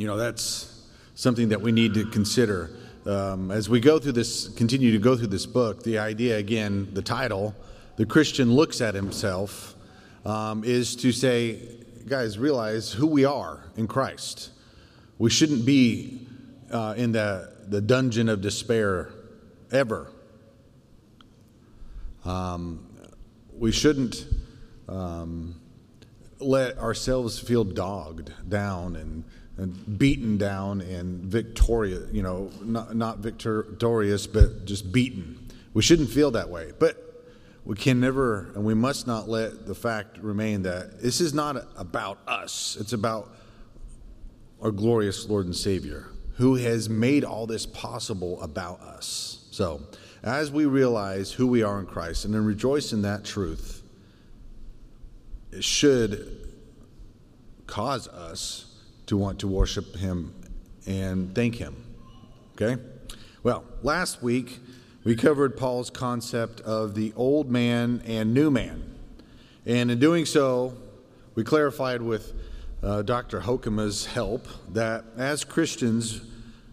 you 0.00 0.06
know, 0.06 0.16
that's 0.16 0.82
something 1.14 1.50
that 1.50 1.60
we 1.60 1.72
need 1.72 1.92
to 1.92 2.06
consider. 2.06 2.70
Um, 3.04 3.50
as 3.50 3.68
we 3.68 3.80
go 3.80 3.98
through 3.98 4.12
this, 4.12 4.48
continue 4.48 4.92
to 4.92 4.98
go 4.98 5.14
through 5.14 5.26
this 5.26 5.44
book, 5.44 5.82
the 5.82 5.98
idea, 5.98 6.38
again, 6.38 6.88
the 6.94 7.02
title, 7.02 7.54
the 7.96 8.06
Christian 8.06 8.50
looks 8.50 8.80
at 8.80 8.94
himself, 8.94 9.74
um, 10.24 10.64
is 10.64 10.96
to 10.96 11.12
say, 11.12 11.58
guys, 12.08 12.38
realize 12.38 12.90
who 12.90 13.06
we 13.06 13.26
are 13.26 13.62
in 13.76 13.86
Christ. 13.86 14.52
We 15.18 15.28
shouldn't 15.28 15.66
be 15.66 16.26
uh, 16.70 16.94
in 16.96 17.12
the, 17.12 17.52
the 17.68 17.82
dungeon 17.82 18.30
of 18.30 18.40
despair 18.40 19.10
ever. 19.70 20.10
Um, 22.24 22.86
we 23.52 23.70
shouldn't 23.70 24.26
um, 24.88 25.60
let 26.38 26.78
ourselves 26.78 27.38
feel 27.38 27.64
dogged 27.64 28.32
down 28.48 28.96
and, 28.96 29.24
and 29.60 29.98
beaten 29.98 30.38
down 30.38 30.80
and 30.80 31.20
victorious, 31.22 32.10
you 32.12 32.22
know, 32.22 32.50
not, 32.62 32.96
not 32.96 33.18
victorious, 33.18 34.26
but 34.26 34.64
just 34.64 34.90
beaten. 34.90 35.50
We 35.74 35.82
shouldn't 35.82 36.08
feel 36.08 36.30
that 36.30 36.48
way. 36.48 36.72
But 36.78 36.96
we 37.66 37.76
can 37.76 38.00
never 38.00 38.52
and 38.54 38.64
we 38.64 38.72
must 38.72 39.06
not 39.06 39.28
let 39.28 39.66
the 39.66 39.74
fact 39.74 40.16
remain 40.18 40.62
that 40.62 41.02
this 41.02 41.20
is 41.20 41.34
not 41.34 41.68
about 41.76 42.18
us, 42.26 42.78
it's 42.80 42.94
about 42.94 43.34
our 44.62 44.70
glorious 44.70 45.28
Lord 45.28 45.44
and 45.44 45.54
Savior 45.54 46.08
who 46.36 46.54
has 46.54 46.88
made 46.88 47.22
all 47.22 47.46
this 47.46 47.66
possible 47.66 48.40
about 48.40 48.80
us. 48.80 49.46
So, 49.50 49.82
as 50.22 50.50
we 50.50 50.64
realize 50.64 51.32
who 51.32 51.46
we 51.46 51.62
are 51.62 51.78
in 51.78 51.84
Christ 51.84 52.24
and 52.24 52.32
then 52.32 52.46
rejoice 52.46 52.94
in 52.94 53.02
that 53.02 53.26
truth, 53.26 53.82
it 55.52 55.62
should 55.62 56.48
cause 57.66 58.08
us 58.08 58.69
to 59.10 59.16
want 59.16 59.40
to 59.40 59.48
worship 59.48 59.96
Him 59.96 60.32
and 60.86 61.34
thank 61.34 61.56
Him. 61.56 61.74
Okay? 62.54 62.80
Well, 63.42 63.64
last 63.82 64.22
week 64.22 64.60
we 65.02 65.16
covered 65.16 65.56
Paul's 65.56 65.90
concept 65.90 66.60
of 66.60 66.94
the 66.94 67.12
old 67.16 67.50
man 67.50 68.04
and 68.06 68.32
new 68.32 68.52
man. 68.52 68.84
And 69.66 69.90
in 69.90 69.98
doing 69.98 70.26
so, 70.26 70.74
we 71.34 71.42
clarified 71.42 72.02
with 72.02 72.34
uh, 72.84 73.02
Dr. 73.02 73.40
Hoekema's 73.40 74.06
help 74.06 74.46
that 74.74 75.04
as 75.16 75.42
Christians, 75.42 76.20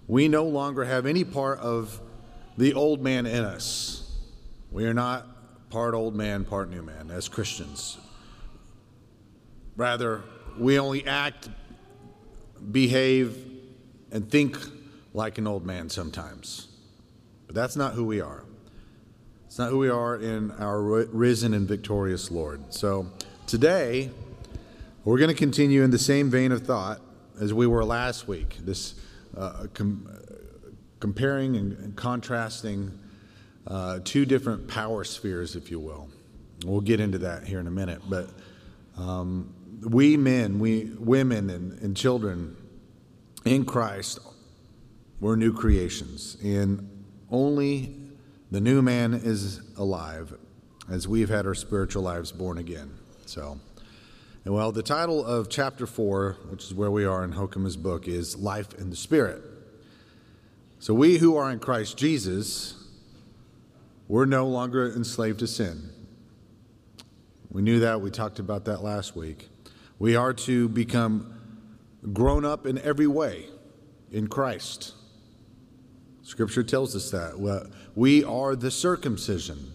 we 0.07 0.27
no 0.27 0.45
longer 0.45 0.85
have 0.85 1.07
any 1.07 1.23
part 1.23 1.57
of 1.57 1.99
the 2.55 2.75
old 2.75 3.01
man 3.01 3.25
in 3.25 3.43
us. 3.43 4.15
We 4.71 4.85
are 4.85 4.93
not 4.93 5.25
part 5.71 5.95
old 5.95 6.13
man, 6.13 6.45
part 6.45 6.69
new 6.69 6.83
man 6.83 7.09
as 7.09 7.27
Christians. 7.27 7.97
Rather, 9.75 10.21
we 10.59 10.77
only 10.77 11.03
act, 11.07 11.49
behave, 12.71 13.37
and 14.11 14.29
think 14.29 14.57
like 15.13 15.37
an 15.37 15.47
old 15.47 15.65
man 15.65 15.89
sometimes. 15.89 16.67
But 17.45 17.55
that's 17.55 17.75
not 17.75 17.93
who 17.93 18.05
we 18.05 18.21
are. 18.21 18.43
It's 19.47 19.57
not 19.57 19.69
who 19.69 19.79
we 19.79 19.89
are 19.89 20.15
in 20.17 20.51
our 20.51 20.81
risen 20.81 21.53
and 21.53 21.67
victorious 21.67 22.29
Lord. 22.29 22.73
So 22.73 23.07
today, 23.47 24.11
we're 25.05 25.17
going 25.17 25.29
to 25.29 25.35
continue 25.35 25.83
in 25.83 25.91
the 25.91 25.97
same 25.97 26.29
vein 26.29 26.51
of 26.51 26.63
thought 26.63 26.99
as 27.39 27.53
we 27.53 27.65
were 27.65 27.85
last 27.85 28.27
week. 28.27 28.57
This 28.59 28.95
uh, 29.35 29.67
com- 29.73 30.09
comparing 30.99 31.55
and, 31.55 31.95
contrasting 31.95 32.91
uh, 33.65 33.99
two 34.03 34.25
different 34.25 34.67
power 34.67 35.03
spheres, 35.03 35.55
if 35.55 35.71
you 35.71 35.79
will. 35.79 36.09
We'll 36.65 36.81
get 36.81 36.99
into 36.99 37.19
that 37.19 37.45
here 37.45 37.59
in 37.59 37.67
a 37.67 37.71
minute. 37.71 38.01
But 38.09 38.29
um, 38.97 39.53
we 39.81 40.17
men, 40.17 40.59
we 40.59 40.91
women, 40.97 41.49
and, 41.49 41.79
and 41.81 41.95
children 41.95 42.55
in 43.45 43.65
Christ, 43.65 44.19
we're 45.19 45.35
new 45.35 45.53
creations. 45.53 46.37
And 46.43 46.89
only 47.29 47.95
the 48.51 48.61
new 48.61 48.81
man 48.81 49.13
is 49.13 49.61
alive 49.77 50.33
as 50.89 51.07
we've 51.07 51.29
had 51.29 51.45
our 51.45 51.55
spiritual 51.55 52.03
lives 52.03 52.31
born 52.31 52.57
again. 52.57 52.91
So, 53.25 53.59
and 54.45 54.53
well, 54.53 54.71
the 54.71 54.83
title 54.83 55.25
of 55.25 55.49
chapter 55.49 55.85
four, 55.85 56.37
which 56.49 56.63
is 56.63 56.73
where 56.73 56.91
we 56.91 57.03
are 57.05 57.23
in 57.23 57.33
Hoekema's 57.33 57.75
book, 57.75 58.07
is 58.07 58.37
Life 58.37 58.73
in 58.75 58.89
the 58.89 58.95
Spirit. 58.95 59.41
So, 60.79 60.93
we 60.93 61.17
who 61.17 61.35
are 61.35 61.51
in 61.51 61.59
Christ 61.59 61.97
Jesus, 61.97 62.75
we're 64.07 64.25
no 64.25 64.47
longer 64.47 64.91
enslaved 64.93 65.39
to 65.39 65.47
sin. 65.47 65.89
We 67.49 67.61
knew 67.61 67.79
that. 67.79 67.99
We 68.01 68.11
talked 68.11 68.39
about 68.39 68.65
that 68.65 68.83
last 68.83 69.15
week. 69.15 69.49
We 69.99 70.15
are 70.15 70.33
to 70.33 70.69
become 70.69 71.33
grown 72.13 72.45
up 72.45 72.65
in 72.65 72.77
every 72.79 73.07
way 73.07 73.45
in 74.11 74.27
Christ. 74.27 74.93
Scripture 76.21 76.63
tells 76.63 76.95
us 76.95 77.09
that. 77.11 77.71
We 77.95 78.23
are 78.23 78.55
the 78.55 78.71
circumcision 78.71 79.71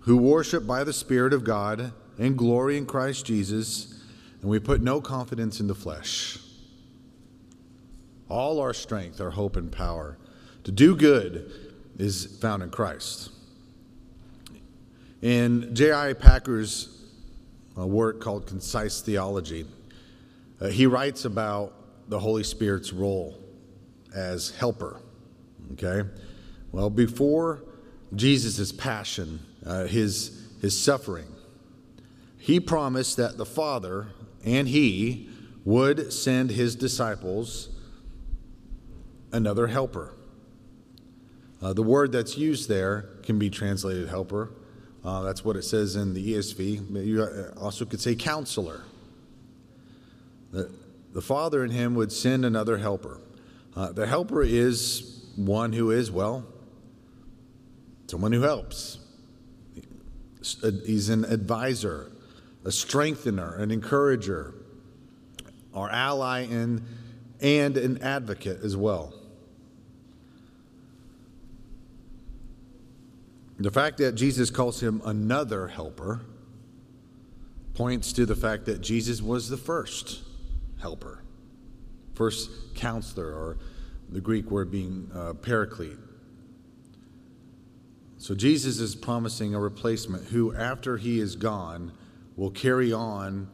who 0.00 0.16
worship 0.16 0.66
by 0.66 0.84
the 0.84 0.92
Spirit 0.92 1.32
of 1.32 1.44
God 1.44 1.92
and 2.18 2.36
glory 2.36 2.76
in 2.76 2.86
Christ 2.86 3.26
Jesus, 3.26 4.02
and 4.40 4.50
we 4.50 4.58
put 4.58 4.80
no 4.80 5.00
confidence 5.00 5.60
in 5.60 5.66
the 5.66 5.74
flesh. 5.74 6.38
All 8.28 8.60
our 8.60 8.74
strength, 8.74 9.20
our 9.20 9.30
hope, 9.30 9.56
and 9.56 9.70
power 9.70 10.16
to 10.64 10.72
do 10.72 10.96
good 10.96 11.50
is 11.98 12.38
found 12.40 12.62
in 12.62 12.70
Christ. 12.70 13.30
In 15.22 15.74
J.I. 15.74 16.14
Packer's 16.14 16.99
uh, 17.80 17.86
work 17.86 18.20
called 18.20 18.46
Concise 18.46 19.00
Theology, 19.00 19.64
uh, 20.60 20.68
he 20.68 20.86
writes 20.86 21.24
about 21.24 21.72
the 22.08 22.18
Holy 22.18 22.44
Spirit's 22.44 22.92
role 22.92 23.42
as 24.14 24.50
helper. 24.50 25.00
Okay? 25.72 26.08
Well, 26.72 26.90
before 26.90 27.62
Jesus' 28.14 28.72
passion, 28.72 29.40
uh, 29.64 29.84
his, 29.84 30.48
his 30.60 30.78
suffering, 30.78 31.26
he 32.38 32.60
promised 32.60 33.16
that 33.16 33.36
the 33.36 33.46
Father 33.46 34.08
and 34.44 34.68
he 34.68 35.28
would 35.64 36.12
send 36.12 36.50
his 36.50 36.74
disciples 36.74 37.68
another 39.32 39.68
helper. 39.68 40.14
Uh, 41.62 41.72
the 41.72 41.82
word 41.82 42.10
that's 42.10 42.38
used 42.38 42.68
there 42.68 43.10
can 43.22 43.38
be 43.38 43.50
translated 43.50 44.08
helper. 44.08 44.50
Uh, 45.02 45.22
that's 45.22 45.44
what 45.44 45.56
it 45.56 45.62
says 45.62 45.96
in 45.96 46.12
the 46.12 46.34
ESV. 46.34 47.06
You 47.06 47.22
uh, 47.22 47.58
also 47.58 47.84
could 47.84 48.00
say 48.00 48.14
counselor. 48.14 48.82
The, 50.52 50.70
the 51.12 51.22
Father 51.22 51.64
in 51.64 51.70
him 51.70 51.94
would 51.94 52.12
send 52.12 52.44
another 52.44 52.78
helper. 52.78 53.20
Uh, 53.74 53.92
the 53.92 54.06
helper 54.06 54.42
is 54.42 55.24
one 55.36 55.72
who 55.72 55.90
is, 55.90 56.10
well, 56.10 56.44
someone 58.08 58.32
who 58.32 58.42
helps. 58.42 58.98
He's 60.84 61.08
an 61.08 61.24
advisor, 61.24 62.10
a 62.64 62.72
strengthener, 62.72 63.54
an 63.56 63.70
encourager, 63.70 64.54
our 65.72 65.88
ally, 65.90 66.40
and, 66.40 66.82
and 67.40 67.76
an 67.76 68.02
advocate 68.02 68.60
as 68.62 68.76
well. 68.76 69.14
The 73.60 73.70
fact 73.70 73.98
that 73.98 74.14
Jesus 74.14 74.50
calls 74.50 74.82
him 74.82 75.02
another 75.04 75.68
helper 75.68 76.22
points 77.74 78.10
to 78.14 78.24
the 78.24 78.34
fact 78.34 78.64
that 78.64 78.80
Jesus 78.80 79.20
was 79.20 79.50
the 79.50 79.58
first 79.58 80.22
helper, 80.80 81.22
first 82.14 82.74
counselor 82.74 83.26
or 83.26 83.58
the 84.08 84.20
Greek 84.20 84.50
word 84.50 84.70
being 84.70 85.10
uh, 85.14 85.34
paraclete. 85.34 85.98
So 88.16 88.34
Jesus 88.34 88.80
is 88.80 88.94
promising 88.94 89.54
a 89.54 89.60
replacement 89.60 90.28
who, 90.28 90.54
after 90.54 90.96
he 90.96 91.20
is 91.20 91.36
gone, 91.36 91.92
will 92.36 92.50
carry 92.50 92.94
on 92.94 93.46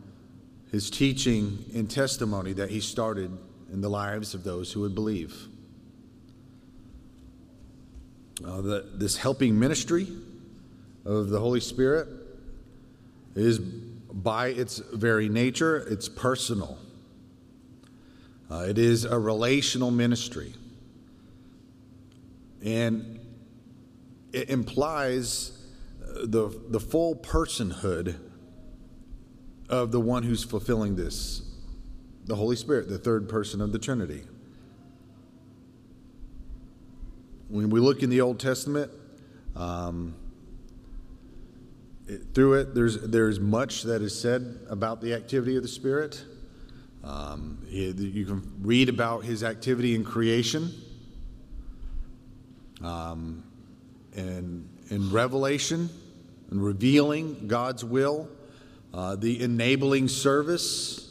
his 0.70 0.88
teaching 0.88 1.64
and 1.74 1.90
testimony 1.90 2.52
that 2.52 2.70
he 2.70 2.78
started 2.78 3.36
in 3.72 3.80
the 3.80 3.90
lives 3.90 4.34
of 4.34 4.44
those 4.44 4.72
who 4.72 4.82
would 4.82 4.94
believe. 4.94 5.48
Uh, 8.44 8.80
this 8.94 9.16
helping 9.16 9.58
ministry 9.58 10.08
of 11.04 11.30
the 11.30 11.40
Holy 11.40 11.60
Spirit 11.60 12.08
is, 13.34 13.58
by 13.58 14.48
its 14.48 14.78
very 14.78 15.28
nature, 15.28 15.78
it's 15.88 16.08
personal. 16.08 16.78
Uh, 18.50 18.66
it 18.68 18.78
is 18.78 19.04
a 19.04 19.18
relational 19.18 19.90
ministry. 19.90 20.54
And 22.64 23.20
it 24.32 24.50
implies 24.50 25.52
uh, 26.02 26.20
the, 26.24 26.60
the 26.68 26.80
full 26.80 27.16
personhood 27.16 28.16
of 29.68 29.92
the 29.92 30.00
one 30.00 30.22
who's 30.22 30.44
fulfilling 30.44 30.96
this 30.96 31.42
the 32.26 32.34
Holy 32.34 32.56
Spirit, 32.56 32.88
the 32.88 32.98
third 32.98 33.28
person 33.28 33.60
of 33.60 33.70
the 33.70 33.78
Trinity. 33.78 34.24
When 37.48 37.70
we 37.70 37.78
look 37.78 38.02
in 38.02 38.10
the 38.10 38.20
Old 38.20 38.40
Testament, 38.40 38.90
um, 39.54 40.14
it, 42.08 42.34
through 42.34 42.54
it, 42.54 42.74
there's, 42.74 43.00
there's 43.00 43.38
much 43.38 43.82
that 43.84 44.02
is 44.02 44.18
said 44.18 44.60
about 44.68 45.00
the 45.00 45.14
activity 45.14 45.56
of 45.56 45.62
the 45.62 45.68
Spirit. 45.68 46.24
Um, 47.04 47.58
you 47.68 48.24
can 48.26 48.42
read 48.62 48.88
about 48.88 49.24
his 49.24 49.44
activity 49.44 49.94
in 49.94 50.02
creation 50.02 50.72
um, 52.82 53.44
and 54.16 54.68
in 54.88 55.12
Revelation 55.12 55.88
and 56.50 56.64
revealing 56.64 57.46
God's 57.46 57.84
will, 57.84 58.28
uh, 58.92 59.14
the 59.14 59.40
enabling 59.40 60.08
service 60.08 61.08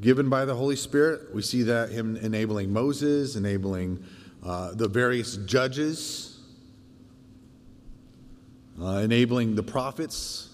given 0.00 0.28
by 0.28 0.44
the 0.44 0.54
Holy 0.54 0.76
Spirit. 0.76 1.34
We 1.34 1.42
see 1.42 1.62
that 1.62 1.90
him 1.90 2.16
enabling 2.16 2.72
Moses, 2.72 3.36
enabling 3.36 4.04
uh, 4.46 4.72
the 4.74 4.86
various 4.86 5.36
judges, 5.38 6.38
uh, 8.80 8.98
enabling 8.98 9.56
the 9.56 9.62
prophets. 9.62 10.50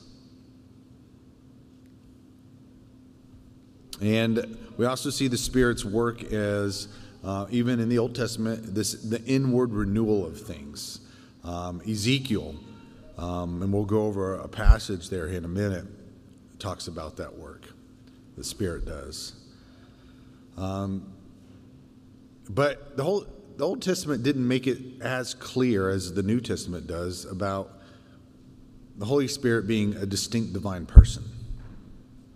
And 4.00 4.56
we 4.78 4.86
also 4.86 5.10
see 5.10 5.28
the 5.28 5.36
Spirit's 5.36 5.84
work 5.84 6.22
as, 6.32 6.88
uh, 7.22 7.46
even 7.50 7.80
in 7.80 7.90
the 7.90 7.98
Old 7.98 8.14
Testament, 8.14 8.74
this 8.74 8.94
the 8.94 9.22
inward 9.24 9.72
renewal 9.72 10.24
of 10.24 10.40
things. 10.40 11.00
Um, 11.44 11.82
Ezekiel, 11.86 12.54
um, 13.18 13.62
and 13.62 13.70
we'll 13.72 13.84
go 13.84 14.06
over 14.06 14.36
a 14.36 14.48
passage 14.48 15.10
there 15.10 15.26
in 15.26 15.44
a 15.44 15.48
minute, 15.48 15.84
talks 16.58 16.86
about 16.86 17.16
that 17.18 17.36
work. 17.36 17.66
The 18.38 18.44
Spirit 18.44 18.86
does. 18.86 19.34
Um, 20.56 21.12
but 22.48 22.96
the 22.96 23.04
whole 23.04 23.26
the 23.56 23.64
Old 23.64 23.82
Testament 23.82 24.22
didn't 24.22 24.46
make 24.46 24.66
it 24.66 25.00
as 25.00 25.34
clear 25.34 25.90
as 25.90 26.14
the 26.14 26.22
New 26.22 26.40
Testament 26.40 26.86
does 26.86 27.24
about 27.24 27.78
the 28.96 29.06
Holy 29.06 29.28
Spirit 29.28 29.66
being 29.66 29.94
a 29.96 30.06
distinct 30.06 30.52
divine 30.52 30.86
person. 30.86 31.24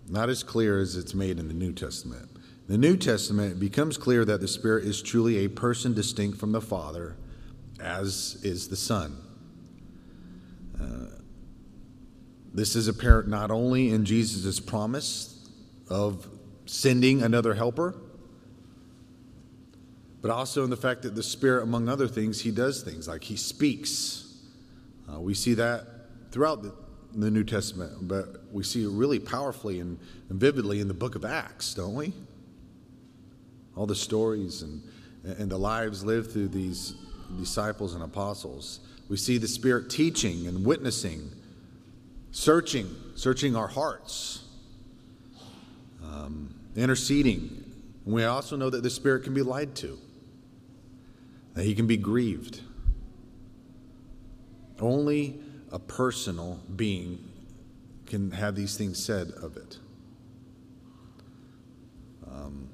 Not 0.07 0.29
as 0.29 0.43
clear 0.43 0.79
as 0.79 0.95
it's 0.95 1.13
made 1.13 1.39
in 1.39 1.47
the 1.47 1.53
New 1.53 1.73
Testament. 1.73 2.29
The 2.67 2.77
New 2.77 2.97
Testament, 2.97 3.53
it 3.53 3.59
becomes 3.59 3.97
clear 3.97 4.25
that 4.25 4.41
the 4.41 4.47
Spirit 4.47 4.85
is 4.85 5.01
truly 5.01 5.45
a 5.45 5.47
person 5.47 5.93
distinct 5.93 6.37
from 6.37 6.51
the 6.51 6.61
Father, 6.61 7.15
as 7.79 8.39
is 8.43 8.67
the 8.67 8.75
Son. 8.75 9.17
Uh, 10.79 11.21
this 12.53 12.75
is 12.75 12.87
apparent 12.87 13.27
not 13.27 13.51
only 13.51 13.89
in 13.89 14.05
Jesus' 14.05 14.59
promise 14.59 15.49
of 15.89 16.27
sending 16.65 17.23
another 17.23 17.53
helper, 17.53 17.95
but 20.21 20.31
also 20.31 20.63
in 20.63 20.69
the 20.69 20.77
fact 20.77 21.03
that 21.03 21.15
the 21.15 21.23
Spirit, 21.23 21.63
among 21.63 21.89
other 21.89 22.07
things, 22.07 22.41
He 22.41 22.51
does 22.51 22.81
things 22.81 23.07
like 23.07 23.23
He 23.23 23.35
speaks. 23.35 24.35
Uh, 25.11 25.19
we 25.19 25.33
see 25.33 25.53
that 25.53 25.85
throughout 26.31 26.63
the, 26.63 26.73
the, 27.13 27.31
New 27.31 27.43
Testament, 27.43 28.07
but 28.07 28.43
we 28.51 28.63
see 28.63 28.83
it 28.83 28.89
really 28.89 29.19
powerfully 29.19 29.79
and, 29.79 29.99
and, 30.29 30.39
vividly 30.39 30.81
in 30.81 30.87
the 30.87 30.93
book 30.93 31.15
of 31.15 31.23
Acts, 31.23 31.73
don't 31.73 31.95
we? 31.95 32.13
All 33.75 33.85
the 33.85 33.95
stories 33.95 34.63
and, 34.63 34.81
and 35.23 35.49
the 35.49 35.57
lives 35.57 36.03
lived 36.03 36.31
through 36.31 36.49
these 36.49 36.95
disciples 37.39 37.93
and 37.93 38.03
apostles. 38.03 38.79
We 39.09 39.17
see 39.17 39.37
the 39.37 39.47
Spirit 39.47 39.89
teaching 39.89 40.47
and 40.47 40.65
witnessing, 40.65 41.31
searching, 42.31 42.93
searching 43.15 43.55
our 43.55 43.67
hearts, 43.67 44.43
um, 46.03 46.53
interceding. 46.75 47.63
And 48.05 48.13
we 48.13 48.25
also 48.25 48.57
know 48.57 48.69
that 48.69 48.83
the 48.83 48.89
Spirit 48.89 49.23
can 49.23 49.33
be 49.33 49.41
lied 49.41 49.75
to, 49.75 49.97
that 51.57 51.63
He 51.63 51.73
can 51.73 51.87
be 51.87 51.97
grieved. 51.97 52.61
Only 54.79 55.39
a 55.71 55.79
personal 55.79 56.59
being 56.75 57.17
can 58.05 58.29
have 58.29 58.55
these 58.55 58.77
things 58.77 59.03
said 59.03 59.31
of 59.31 59.57
it. 59.57 59.79
Um, 62.31 62.69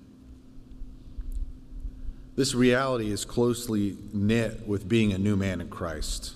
this 2.35 2.53
reality 2.53 3.09
is 3.09 3.23
closely 3.23 3.97
knit 4.11 4.67
with 4.67 4.89
being 4.89 5.13
a 5.13 5.17
new 5.17 5.37
man 5.37 5.61
in 5.61 5.69
Christ 5.69 6.33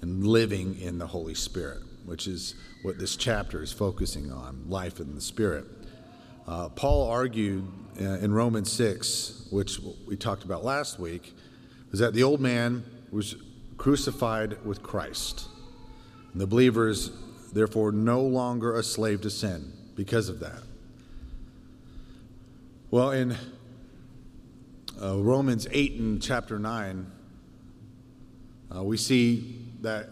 and 0.00 0.24
living 0.24 0.80
in 0.80 0.98
the 0.98 1.08
Holy 1.08 1.34
Spirit, 1.34 1.82
which 2.04 2.28
is 2.28 2.54
what 2.82 3.00
this 3.00 3.16
chapter 3.16 3.64
is 3.64 3.72
focusing 3.72 4.30
on 4.30 4.62
life 4.68 5.00
in 5.00 5.16
the 5.16 5.20
Spirit. 5.20 5.64
Uh, 6.46 6.68
Paul 6.68 7.10
argued 7.10 7.66
uh, 8.00 8.04
in 8.04 8.32
Romans 8.32 8.70
6, 8.70 9.48
which 9.50 9.80
we 10.06 10.14
talked 10.14 10.44
about 10.44 10.64
last 10.64 11.00
week, 11.00 11.34
was 11.90 12.00
that 12.00 12.14
the 12.14 12.22
old 12.22 12.40
man 12.40 12.84
was 13.10 13.36
crucified 13.76 14.64
with 14.64 14.82
Christ. 14.82 15.48
And 16.32 16.40
the 16.40 16.46
believer 16.46 16.88
is 16.88 17.10
therefore 17.52 17.92
no 17.92 18.22
longer 18.22 18.76
a 18.76 18.82
slave 18.82 19.22
to 19.22 19.30
sin 19.30 19.72
because 19.96 20.28
of 20.28 20.40
that. 20.40 20.62
Well, 22.90 23.10
in 23.10 23.36
uh, 25.00 25.16
Romans 25.16 25.66
8 25.70 25.92
and 25.94 26.22
chapter 26.22 26.58
9, 26.58 27.06
uh, 28.74 28.82
we 28.82 28.96
see 28.96 29.58
that 29.80 30.08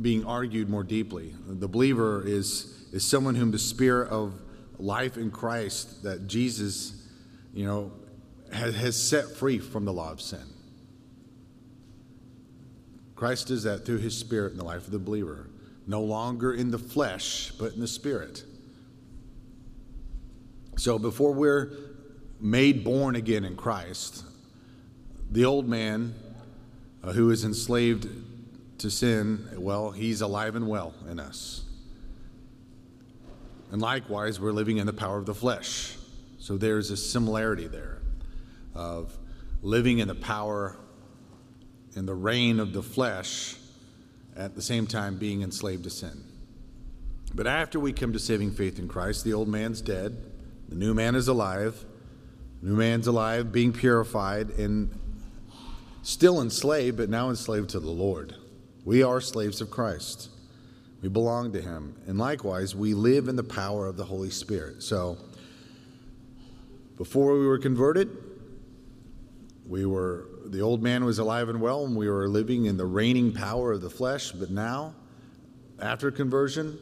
being 0.00 0.24
argued 0.24 0.68
more 0.68 0.82
deeply. 0.82 1.34
The 1.46 1.68
believer 1.68 2.26
is, 2.26 2.86
is 2.92 3.06
someone 3.06 3.34
whom 3.34 3.50
the 3.50 3.58
spirit 3.58 4.08
of 4.08 4.34
life 4.78 5.16
in 5.16 5.30
Christ 5.30 6.02
that 6.02 6.26
Jesus, 6.26 7.06
you 7.54 7.66
know, 7.66 7.92
has, 8.52 8.74
has 8.74 9.02
set 9.02 9.36
free 9.36 9.58
from 9.58 9.84
the 9.84 9.92
law 9.92 10.10
of 10.10 10.20
sin. 10.20 10.44
Christ 13.20 13.48
does 13.48 13.64
that 13.64 13.84
through 13.84 13.98
his 13.98 14.16
spirit 14.16 14.52
in 14.52 14.56
the 14.56 14.64
life 14.64 14.86
of 14.86 14.92
the 14.92 14.98
believer, 14.98 15.50
no 15.86 16.00
longer 16.00 16.54
in 16.54 16.70
the 16.70 16.78
flesh, 16.78 17.52
but 17.58 17.74
in 17.74 17.80
the 17.80 17.86
spirit. 17.86 18.44
So 20.78 20.98
before 20.98 21.34
we're 21.34 21.70
made 22.40 22.82
born 22.82 23.16
again 23.16 23.44
in 23.44 23.56
Christ, 23.56 24.24
the 25.30 25.44
old 25.44 25.68
man 25.68 26.14
uh, 27.04 27.12
who 27.12 27.30
is 27.30 27.44
enslaved 27.44 28.08
to 28.78 28.90
sin, 28.90 29.46
well, 29.58 29.90
he's 29.90 30.22
alive 30.22 30.56
and 30.56 30.66
well 30.66 30.94
in 31.06 31.20
us. 31.20 31.64
And 33.70 33.82
likewise, 33.82 34.40
we're 34.40 34.52
living 34.52 34.78
in 34.78 34.86
the 34.86 34.94
power 34.94 35.18
of 35.18 35.26
the 35.26 35.34
flesh. 35.34 35.94
So 36.38 36.56
there's 36.56 36.90
a 36.90 36.96
similarity 36.96 37.66
there 37.66 37.98
of 38.74 39.14
living 39.60 39.98
in 39.98 40.08
the 40.08 40.14
power 40.14 40.78
and 41.96 42.06
the 42.06 42.14
reign 42.14 42.60
of 42.60 42.72
the 42.72 42.82
flesh 42.82 43.56
at 44.36 44.54
the 44.54 44.62
same 44.62 44.86
time 44.86 45.18
being 45.18 45.42
enslaved 45.42 45.84
to 45.84 45.90
sin. 45.90 46.24
But 47.34 47.46
after 47.46 47.78
we 47.78 47.92
come 47.92 48.12
to 48.12 48.18
saving 48.18 48.52
faith 48.52 48.78
in 48.78 48.88
Christ, 48.88 49.24
the 49.24 49.34
old 49.34 49.48
man's 49.48 49.80
dead, 49.80 50.16
the 50.68 50.74
new 50.74 50.94
man 50.94 51.14
is 51.14 51.28
alive, 51.28 51.84
new 52.62 52.74
man's 52.74 53.06
alive, 53.06 53.52
being 53.52 53.72
purified, 53.72 54.50
and 54.50 54.90
still 56.02 56.40
enslaved, 56.40 56.96
but 56.96 57.08
now 57.08 57.28
enslaved 57.28 57.70
to 57.70 57.80
the 57.80 57.90
Lord. 57.90 58.34
We 58.84 59.02
are 59.02 59.20
slaves 59.20 59.60
of 59.60 59.70
Christ. 59.70 60.30
We 61.02 61.08
belong 61.08 61.52
to 61.52 61.60
Him. 61.60 61.96
And 62.06 62.18
likewise, 62.18 62.74
we 62.74 62.94
live 62.94 63.28
in 63.28 63.36
the 63.36 63.44
power 63.44 63.86
of 63.86 63.96
the 63.96 64.04
Holy 64.04 64.30
Spirit. 64.30 64.82
So, 64.82 65.18
before 66.96 67.38
we 67.38 67.46
were 67.46 67.58
converted, 67.58 68.10
we 69.66 69.86
were, 69.86 70.26
the 70.50 70.60
old 70.60 70.82
man 70.82 71.04
was 71.04 71.18
alive 71.18 71.48
and 71.48 71.60
well, 71.60 71.84
and 71.84 71.96
we 71.96 72.08
were 72.08 72.28
living 72.28 72.66
in 72.66 72.76
the 72.76 72.86
reigning 72.86 73.32
power 73.32 73.72
of 73.72 73.80
the 73.80 73.90
flesh. 73.90 74.32
But 74.32 74.50
now, 74.50 74.94
after 75.78 76.10
conversion, 76.10 76.76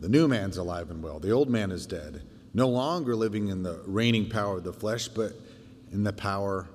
the 0.00 0.08
new 0.08 0.26
man's 0.26 0.56
alive 0.56 0.90
and 0.90 1.02
well. 1.02 1.20
The 1.20 1.30
old 1.30 1.50
man 1.50 1.70
is 1.70 1.86
dead. 1.86 2.22
No 2.54 2.68
longer 2.68 3.14
living 3.14 3.48
in 3.48 3.62
the 3.62 3.82
reigning 3.86 4.28
power 4.28 4.58
of 4.58 4.64
the 4.64 4.72
flesh, 4.72 5.08
but 5.08 5.32
in 5.92 6.02
the 6.02 6.12
power, 6.12 6.66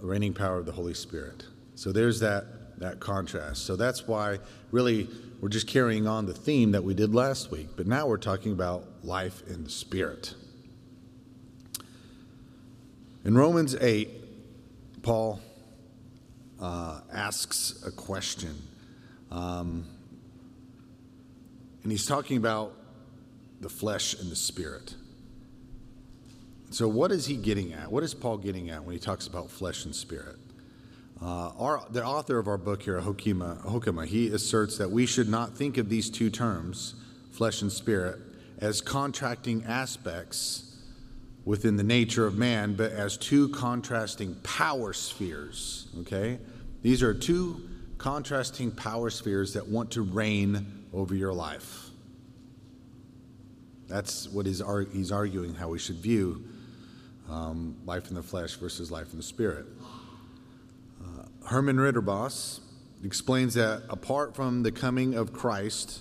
reigning 0.00 0.32
power 0.32 0.58
of 0.58 0.64
the 0.64 0.72
Holy 0.72 0.94
Spirit. 0.94 1.44
So 1.74 1.92
there's 1.92 2.20
that, 2.20 2.78
that 2.80 2.98
contrast. 2.98 3.66
So 3.66 3.76
that's 3.76 4.06
why, 4.06 4.38
really, 4.70 5.08
we're 5.40 5.48
just 5.50 5.66
carrying 5.66 6.06
on 6.06 6.24
the 6.24 6.34
theme 6.34 6.72
that 6.72 6.82
we 6.82 6.94
did 6.94 7.14
last 7.14 7.50
week. 7.50 7.68
But 7.76 7.86
now 7.86 8.06
we're 8.06 8.16
talking 8.16 8.52
about 8.52 8.86
life 9.02 9.42
in 9.48 9.64
the 9.64 9.70
Spirit. 9.70 10.34
In 13.24 13.36
Romans 13.36 13.76
8, 13.78 14.08
Paul 15.02 15.40
uh, 16.60 17.00
asks 17.12 17.82
a 17.86 17.90
question. 17.90 18.54
Um, 19.30 19.84
and 21.82 21.92
he's 21.92 22.06
talking 22.06 22.36
about 22.36 22.74
the 23.60 23.68
flesh 23.68 24.14
and 24.18 24.30
the 24.30 24.36
spirit. 24.36 24.94
So, 26.70 26.86
what 26.86 27.12
is 27.12 27.26
he 27.26 27.36
getting 27.36 27.72
at? 27.72 27.90
What 27.90 28.02
is 28.02 28.12
Paul 28.14 28.38
getting 28.38 28.70
at 28.70 28.84
when 28.84 28.92
he 28.92 28.98
talks 28.98 29.26
about 29.26 29.50
flesh 29.50 29.84
and 29.84 29.94
spirit? 29.94 30.36
Uh, 31.20 31.50
our, 31.58 31.84
the 31.90 32.04
author 32.04 32.38
of 32.38 32.46
our 32.46 32.58
book 32.58 32.82
here, 32.82 33.00
Hoekema, 33.00 33.64
Hoekema, 33.64 34.06
he 34.06 34.28
asserts 34.28 34.78
that 34.78 34.90
we 34.90 35.06
should 35.06 35.28
not 35.28 35.56
think 35.56 35.76
of 35.78 35.88
these 35.88 36.10
two 36.10 36.30
terms, 36.30 36.94
flesh 37.32 37.62
and 37.62 37.72
spirit, 37.72 38.18
as 38.60 38.80
contracting 38.80 39.64
aspects 39.64 40.67
within 41.48 41.76
the 41.76 41.82
nature 41.82 42.26
of 42.26 42.36
man, 42.36 42.74
but 42.74 42.92
as 42.92 43.16
two 43.16 43.48
contrasting 43.48 44.34
power 44.42 44.92
spheres. 44.92 45.88
Okay? 46.00 46.38
These 46.82 47.02
are 47.02 47.14
two 47.14 47.66
contrasting 47.96 48.70
power 48.70 49.08
spheres 49.08 49.54
that 49.54 49.66
want 49.66 49.92
to 49.92 50.02
reign 50.02 50.84
over 50.92 51.14
your 51.14 51.32
life. 51.32 51.86
That's 53.86 54.28
what 54.28 54.44
he's, 54.44 54.62
he's 54.92 55.10
arguing 55.10 55.54
how 55.54 55.70
we 55.70 55.78
should 55.78 55.96
view 55.96 56.44
um, 57.30 57.76
life 57.86 58.08
in 58.10 58.14
the 58.14 58.22
flesh 58.22 58.56
versus 58.56 58.90
life 58.90 59.12
in 59.12 59.16
the 59.16 59.22
spirit. 59.22 59.64
Uh, 61.02 61.22
Herman 61.46 61.78
Ridderbos 61.78 62.60
explains 63.02 63.54
that 63.54 63.84
apart 63.88 64.36
from 64.36 64.64
the 64.64 64.70
coming 64.70 65.14
of 65.14 65.32
Christ, 65.32 66.00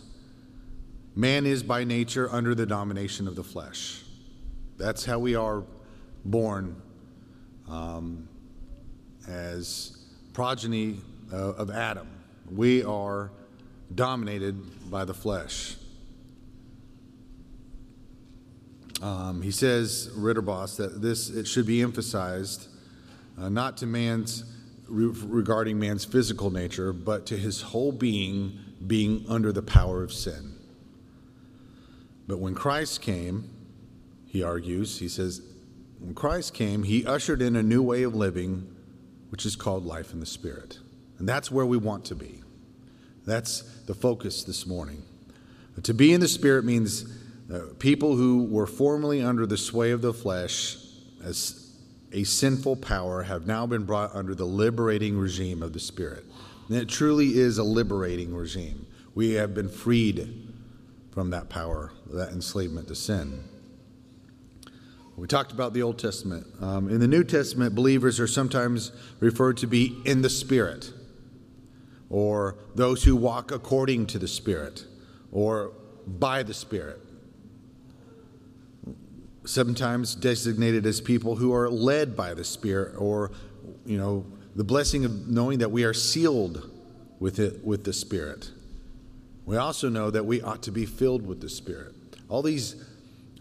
man 1.15 1.45
is 1.45 1.63
by 1.63 1.85
nature 1.85 2.27
under 2.29 2.53
the 2.53 2.65
domination 2.65 3.29
of 3.29 3.37
the 3.37 3.45
flesh. 3.45 4.01
That's 4.77 5.05
how 5.05 5.17
we 5.19 5.35
are 5.35 5.63
born 6.23 6.81
um, 7.67 8.27
as 9.27 9.97
progeny 10.33 10.99
uh, 11.33 11.53
of 11.53 11.71
Adam. 11.71 12.07
We 12.51 12.83
are 12.83 13.31
dominated 13.93 14.89
by 14.91 15.05
the 15.05 15.13
flesh. 15.13 15.75
Um, 19.01 19.41
he 19.41 19.51
says, 19.51 20.09
Ridderbos, 20.15 20.77
that 20.77 21.01
this 21.01 21.29
it 21.29 21.47
should 21.47 21.65
be 21.65 21.81
emphasized 21.81 22.67
uh, 23.37 23.49
not 23.49 23.77
to 23.77 23.85
man's 23.85 24.43
re- 24.87 25.13
regarding 25.25 25.79
man's 25.79 26.05
physical 26.05 26.49
nature, 26.51 26.93
but 26.93 27.25
to 27.27 27.37
his 27.37 27.61
whole 27.61 27.91
being 27.91 28.59
being 28.85 29.25
under 29.27 29.51
the 29.51 29.61
power 29.61 30.03
of 30.03 30.13
sin. 30.13 30.53
But 32.27 32.39
when 32.39 32.53
Christ 32.53 33.01
came, 33.01 33.49
he 34.27 34.43
argues, 34.43 34.99
he 34.99 35.07
says, 35.07 35.41
when 35.99 36.13
Christ 36.13 36.53
came, 36.53 36.83
he 36.83 37.05
ushered 37.05 37.41
in 37.41 37.55
a 37.55 37.63
new 37.63 37.81
way 37.81 38.03
of 38.03 38.13
living, 38.13 38.75
which 39.29 39.45
is 39.45 39.55
called 39.55 39.85
life 39.85 40.13
in 40.13 40.19
the 40.19 40.25
Spirit. 40.25 40.79
And 41.17 41.27
that's 41.27 41.49
where 41.49 41.65
we 41.65 41.77
want 41.77 42.05
to 42.05 42.15
be. 42.15 42.43
That's 43.25 43.61
the 43.85 43.95
focus 43.95 44.43
this 44.43 44.67
morning. 44.67 45.03
To 45.81 45.93
be 45.93 46.13
in 46.13 46.21
the 46.21 46.27
Spirit 46.27 46.65
means 46.65 47.05
uh, 47.51 47.59
people 47.79 48.15
who 48.15 48.45
were 48.45 48.67
formerly 48.67 49.21
under 49.21 49.45
the 49.45 49.57
sway 49.57 49.91
of 49.91 50.01
the 50.01 50.13
flesh 50.13 50.77
as 51.23 51.75
a 52.11 52.23
sinful 52.23 52.77
power 52.77 53.23
have 53.23 53.47
now 53.47 53.65
been 53.65 53.85
brought 53.85 54.15
under 54.15 54.33
the 54.33 54.45
liberating 54.45 55.17
regime 55.17 55.61
of 55.63 55.73
the 55.73 55.79
Spirit. 55.79 56.25
And 56.67 56.77
it 56.77 56.89
truly 56.89 57.37
is 57.37 57.57
a 57.57 57.63
liberating 57.63 58.35
regime. 58.35 58.85
We 59.15 59.33
have 59.33 59.53
been 59.53 59.69
freed 59.69 60.53
from 61.11 61.31
that 61.31 61.49
power, 61.49 61.91
that 62.11 62.29
enslavement 62.29 62.87
to 62.89 62.95
sin. 62.95 63.43
We 65.17 65.25
talked 65.25 65.51
about 65.51 65.73
the 65.73 65.81
Old 65.81 65.97
Testament. 65.97 66.45
Um, 66.61 66.89
in 66.89 66.99
the 66.99 67.07
New 67.07 67.23
Testament, 67.23 67.73
believers 67.73 68.19
are 68.19 68.27
sometimes 68.27 68.91
referred 69.19 69.57
to 69.57 69.67
be 69.67 69.97
in 70.05 70.21
the 70.21 70.29
Spirit, 70.29 70.93
or 72.07 72.55
those 72.75 73.03
who 73.03 73.15
walk 73.15 73.51
according 73.51 74.05
to 74.07 74.19
the 74.19 74.27
Spirit, 74.27 74.85
or 75.31 75.71
by 76.05 76.43
the 76.43 76.53
Spirit. 76.53 76.99
Sometimes 79.43 80.13
designated 80.13 80.85
as 80.85 81.01
people 81.01 81.37
who 81.37 81.51
are 81.51 81.67
led 81.67 82.15
by 82.15 82.35
the 82.35 82.43
Spirit, 82.43 82.93
or, 82.95 83.31
you 83.87 83.97
know, 83.97 84.23
the 84.55 84.63
blessing 84.63 85.03
of 85.03 85.27
knowing 85.27 85.57
that 85.59 85.71
we 85.71 85.83
are 85.83 85.95
sealed 85.95 86.69
with 87.19 87.39
it 87.39 87.65
with 87.65 87.85
the 87.85 87.93
Spirit. 87.93 88.51
We 89.45 89.57
also 89.57 89.89
know 89.89 90.11
that 90.11 90.27
we 90.27 90.43
ought 90.43 90.61
to 90.63 90.71
be 90.71 90.85
filled 90.85 91.25
with 91.25 91.41
the 91.41 91.49
Spirit. 91.49 91.95
All 92.29 92.43
these 92.43 92.75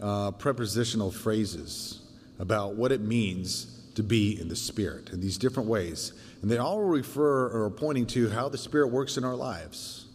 uh, 0.01 0.31
prepositional 0.31 1.11
phrases 1.11 2.01
about 2.39 2.75
what 2.75 2.91
it 2.91 3.01
means 3.01 3.81
to 3.95 4.03
be 4.03 4.39
in 4.39 4.47
the 4.47 4.55
Spirit 4.55 5.09
in 5.09 5.19
these 5.19 5.37
different 5.37 5.67
ways. 5.67 6.13
And 6.41 6.51
they 6.51 6.57
all 6.57 6.81
refer 6.81 7.47
or 7.47 7.63
are 7.63 7.69
pointing 7.71 8.05
to 8.07 8.29
how 8.29 8.47
the 8.47 8.57
Spirit 8.57 8.87
works 8.87 9.17
in 9.17 9.23
our 9.23 9.35
lives 9.35 10.05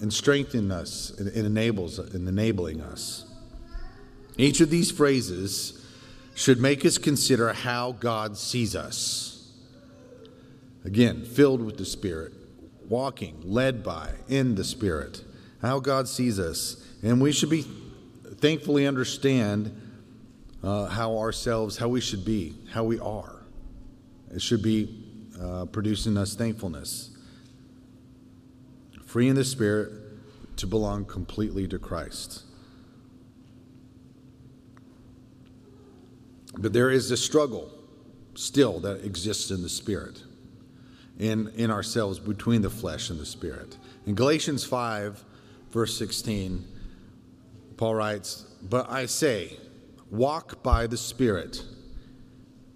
and 0.00 0.12
strengthening 0.12 0.70
us 0.70 1.10
and, 1.18 1.28
and 1.28 1.46
enables 1.46 1.98
and 1.98 2.26
enabling 2.26 2.80
us. 2.80 3.26
Each 4.36 4.60
of 4.60 4.70
these 4.70 4.90
phrases 4.90 5.84
should 6.34 6.58
make 6.58 6.84
us 6.84 6.98
consider 6.98 7.52
how 7.52 7.92
God 7.92 8.36
sees 8.36 8.74
us. 8.74 9.52
Again, 10.84 11.24
filled 11.24 11.62
with 11.62 11.76
the 11.76 11.84
Spirit, 11.84 12.32
walking, 12.88 13.40
led 13.44 13.84
by, 13.84 14.12
in 14.28 14.54
the 14.54 14.64
Spirit, 14.64 15.22
how 15.62 15.80
God 15.80 16.08
sees 16.08 16.38
us. 16.38 16.84
And 17.02 17.20
we 17.20 17.32
should 17.32 17.50
be 17.50 17.64
thankfully 18.38 18.86
understand 18.86 19.80
uh, 20.62 20.86
how 20.86 21.18
ourselves, 21.18 21.76
how 21.76 21.88
we 21.88 22.00
should 22.00 22.24
be, 22.24 22.54
how 22.70 22.84
we 22.84 22.98
are. 22.98 23.42
It 24.34 24.40
should 24.42 24.62
be 24.62 25.04
uh, 25.40 25.66
producing 25.66 26.16
us 26.16 26.34
thankfulness. 26.34 27.10
Free 29.04 29.28
in 29.28 29.36
the 29.36 29.44
Spirit 29.44 29.92
to 30.56 30.66
belong 30.66 31.04
completely 31.04 31.68
to 31.68 31.78
Christ. 31.78 32.42
But 36.56 36.72
there 36.72 36.90
is 36.90 37.10
a 37.10 37.16
struggle 37.16 37.70
still 38.34 38.80
that 38.80 39.04
exists 39.04 39.50
in 39.50 39.62
the 39.62 39.68
Spirit, 39.68 40.22
in, 41.18 41.48
in 41.56 41.70
ourselves, 41.70 42.18
between 42.18 42.62
the 42.62 42.70
flesh 42.70 43.10
and 43.10 43.18
the 43.18 43.26
Spirit. 43.26 43.76
In 44.06 44.14
Galatians 44.14 44.64
5, 44.64 45.24
verse 45.70 45.96
16, 45.98 46.64
Paul 47.76 47.94
writes, 47.94 48.46
But 48.62 48.90
I 48.90 49.06
say, 49.06 49.56
walk 50.10 50.62
by 50.62 50.86
the 50.86 50.96
Spirit, 50.96 51.62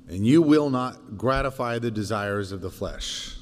and 0.08 0.26
you 0.26 0.42
will 0.42 0.70
not 0.70 1.16
gratify 1.16 1.78
the 1.78 1.90
desires 1.90 2.52
of 2.52 2.60
the 2.60 2.70
flesh. 2.70 3.36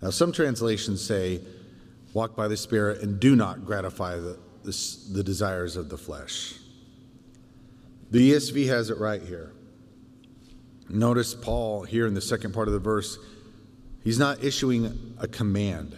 Now, 0.00 0.10
some 0.10 0.32
translations 0.32 1.04
say, 1.04 1.40
walk 2.12 2.34
by 2.34 2.48
the 2.48 2.56
Spirit 2.56 3.02
and 3.02 3.20
do 3.20 3.36
not 3.36 3.64
gratify 3.64 4.16
the, 4.16 4.38
the, 4.64 4.96
the 5.12 5.22
desires 5.22 5.76
of 5.76 5.88
the 5.88 5.96
flesh. 5.96 6.54
The 8.10 8.32
ESV 8.32 8.66
has 8.66 8.90
it 8.90 8.98
right 8.98 9.22
here. 9.22 9.52
Notice 10.88 11.34
Paul 11.34 11.84
here 11.84 12.06
in 12.06 12.14
the 12.14 12.20
second 12.20 12.52
part 12.52 12.68
of 12.68 12.74
the 12.74 12.80
verse, 12.80 13.18
he's 14.04 14.18
not 14.18 14.44
issuing 14.44 15.14
a 15.18 15.26
command. 15.26 15.96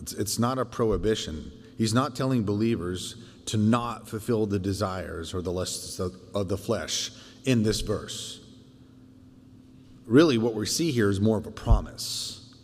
It's, 0.00 0.14
it's 0.14 0.38
not 0.38 0.58
a 0.58 0.64
prohibition. 0.64 1.52
He's 1.76 1.92
not 1.92 2.16
telling 2.16 2.44
believers 2.44 3.16
to 3.46 3.56
not 3.56 4.08
fulfill 4.08 4.46
the 4.46 4.58
desires 4.58 5.34
or 5.34 5.42
the 5.42 5.52
lusts 5.52 6.00
of, 6.00 6.48
the 6.48 6.56
flesh 6.56 7.10
in 7.44 7.62
this 7.62 7.80
verse. 7.80 8.40
Really, 10.06 10.38
what 10.38 10.54
we 10.54 10.66
see 10.66 10.90
here 10.90 11.10
is 11.10 11.20
more 11.20 11.38
of 11.38 11.46
a 11.46 11.50
promise. 11.50 12.54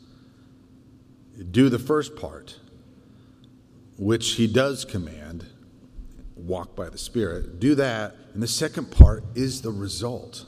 Do 1.50 1.68
the 1.68 1.78
first 1.78 2.16
part, 2.16 2.58
which 3.98 4.32
he 4.32 4.46
does 4.46 4.84
command, 4.84 5.46
walk 6.36 6.74
by 6.74 6.88
the 6.88 6.98
Spirit. 6.98 7.60
Do 7.60 7.74
that, 7.76 8.16
and 8.34 8.42
the 8.42 8.48
second 8.48 8.90
part 8.90 9.24
is 9.34 9.62
the 9.62 9.70
result. 9.70 10.46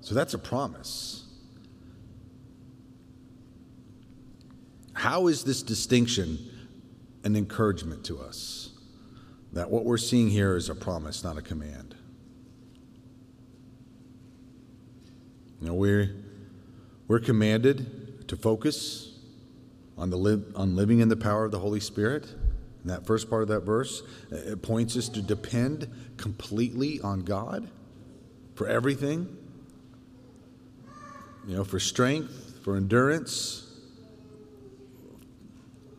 So 0.00 0.14
that's 0.14 0.34
a 0.34 0.38
promise. 0.38 1.23
How 5.04 5.26
is 5.26 5.44
this 5.44 5.62
distinction 5.62 6.38
an 7.24 7.36
encouragement 7.36 8.04
to 8.06 8.18
us? 8.18 8.70
That 9.52 9.70
what 9.70 9.84
we're 9.84 9.98
seeing 9.98 10.30
here 10.30 10.56
is 10.56 10.70
a 10.70 10.74
promise, 10.74 11.22
not 11.22 11.36
a 11.36 11.42
command. 11.42 11.94
You 15.60 15.68
know, 15.68 15.74
we're, 15.74 16.16
we're 17.06 17.20
commanded 17.20 18.28
to 18.28 18.36
focus 18.38 19.18
on, 19.98 20.08
the 20.08 20.16
li- 20.16 20.42
on 20.56 20.74
living 20.74 21.00
in 21.00 21.10
the 21.10 21.16
power 21.16 21.44
of 21.44 21.50
the 21.50 21.58
Holy 21.58 21.80
Spirit. 21.80 22.24
In 22.82 22.88
that 22.88 23.04
first 23.04 23.28
part 23.28 23.42
of 23.42 23.48
that 23.48 23.60
verse, 23.60 24.02
it 24.30 24.62
points 24.62 24.96
us 24.96 25.10
to 25.10 25.20
depend 25.20 25.86
completely 26.16 27.02
on 27.02 27.24
God 27.24 27.68
for 28.54 28.66
everything. 28.66 29.36
You 31.46 31.56
know, 31.56 31.64
for 31.64 31.78
strength, 31.78 32.60
for 32.64 32.78
endurance, 32.78 33.63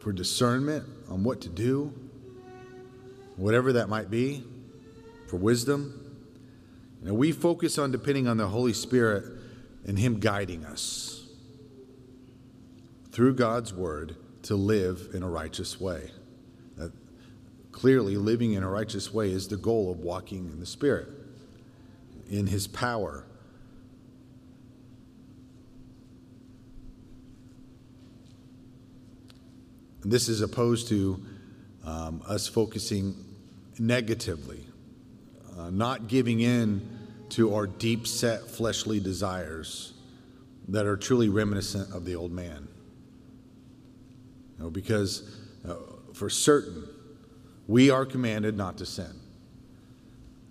for 0.06 0.14
discernment 0.14 0.86
on 1.10 1.24
what 1.24 1.42
to 1.42 1.50
do, 1.50 1.92
whatever 3.38 3.74
that 3.74 3.90
might 3.90 4.12
be, 4.12 4.44
for 5.28 5.38
wisdom. 5.38 6.16
You 7.02 7.08
know, 7.08 7.16
we 7.16 7.32
focus 7.32 7.80
on 7.80 7.92
depending 7.92 8.28
on 8.28 8.38
the 8.38 8.46
Holy 8.46 8.74
Spirit 8.74 9.24
and 9.84 9.98
Him 9.98 10.20
guiding 10.20 10.64
us 10.64 11.28
through 13.12 13.34
God's 13.34 13.74
Word 13.74 14.16
to 14.44 14.56
live 14.56 15.10
in 15.16 15.24
a 15.24 15.28
righteous 15.28 15.82
way. 15.82 16.12
That 16.78 16.92
clearly, 17.72 18.16
living 18.16 18.54
in 18.54 18.62
a 18.62 18.70
righteous 18.70 19.12
way 19.12 19.32
is 19.32 19.48
the 19.48 19.58
goal 19.58 19.92
of 19.92 20.02
walking 20.02 20.52
in 20.52 20.60
the 20.60 20.68
Spirit, 20.68 21.08
in 22.30 22.46
His 22.46 22.68
power 22.68 23.26
This 30.06 30.30
is 30.30 30.42
opposed 30.42 30.88
to 30.90 31.20
um, 31.84 32.22
us 32.28 32.48
focusing 32.48 33.16
negatively, 33.80 34.64
uh, 35.58 35.72
not 35.72 36.08
giving 36.08 36.42
in 36.42 36.88
to 37.30 37.56
our 37.56 37.66
deep 37.66 38.06
set 38.06 38.48
fleshly 38.48 39.00
desires 39.00 39.94
that 40.68 40.86
are 40.86 40.96
truly 40.96 41.28
reminiscent 41.28 41.92
of 41.92 42.06
the 42.06 42.16
old 42.16 42.32
man. 42.32 42.68
You 44.58 44.66
know, 44.66 44.70
because 44.70 45.38
uh, 45.68 45.76
for 46.14 46.30
certain, 46.30 46.88
we 47.68 47.90
are 47.90 48.06
commanded 48.06 48.56
not 48.56 48.78
to 48.78 48.86
sin. 48.86 49.20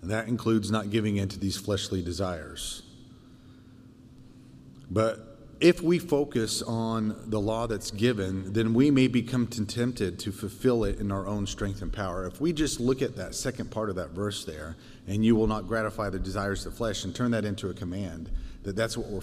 And 0.03 0.11
that 0.11 0.27
includes 0.27 0.71
not 0.71 0.91
giving 0.91 1.17
in 1.17 1.29
to 1.29 1.39
these 1.39 1.57
fleshly 1.57 2.03
desires. 2.03 2.83
But 4.91 5.34
if 5.61 5.83
we 5.83 5.99
focus 5.99 6.63
on 6.63 7.17
the 7.27 7.41
law 7.41 7.67
that's 7.67 7.91
given, 7.91 8.53
then 8.53 8.75
we 8.75 8.91
may 8.91 9.09
become 9.09 9.47
tempted 9.47 10.19
to 10.21 10.33
fulfill 10.33 10.85
it 10.85 10.99
in 10.99 11.13
our 11.13 11.27
own 11.27 11.47
strength 11.47 11.83
and 11.83 11.93
power. 11.93 12.27
If 12.27 12.41
we 12.41 12.53
just 12.53 12.81
look 12.81 13.03
at 13.03 13.17
that 13.17 13.35
second 13.35 13.71
part 13.71 13.91
of 13.91 13.97
that 13.97 14.11
verse 14.11 14.45
there, 14.45 14.77
and 15.07 15.25
you 15.25 15.37
will 15.37 15.47
not 15.47 15.67
gratify 15.69 16.11
the 16.11 16.19
desires 16.19 16.65
of 16.65 16.73
the 16.73 16.77
flesh, 16.77 17.05
and 17.05 17.15
turn 17.15 17.31
that 17.33 17.45
into 17.45 17.69
a 17.69 17.75
command, 17.75 18.31
that 18.63 18.75
that's 18.75 18.97
what 18.97 19.09
we're, 19.09 19.21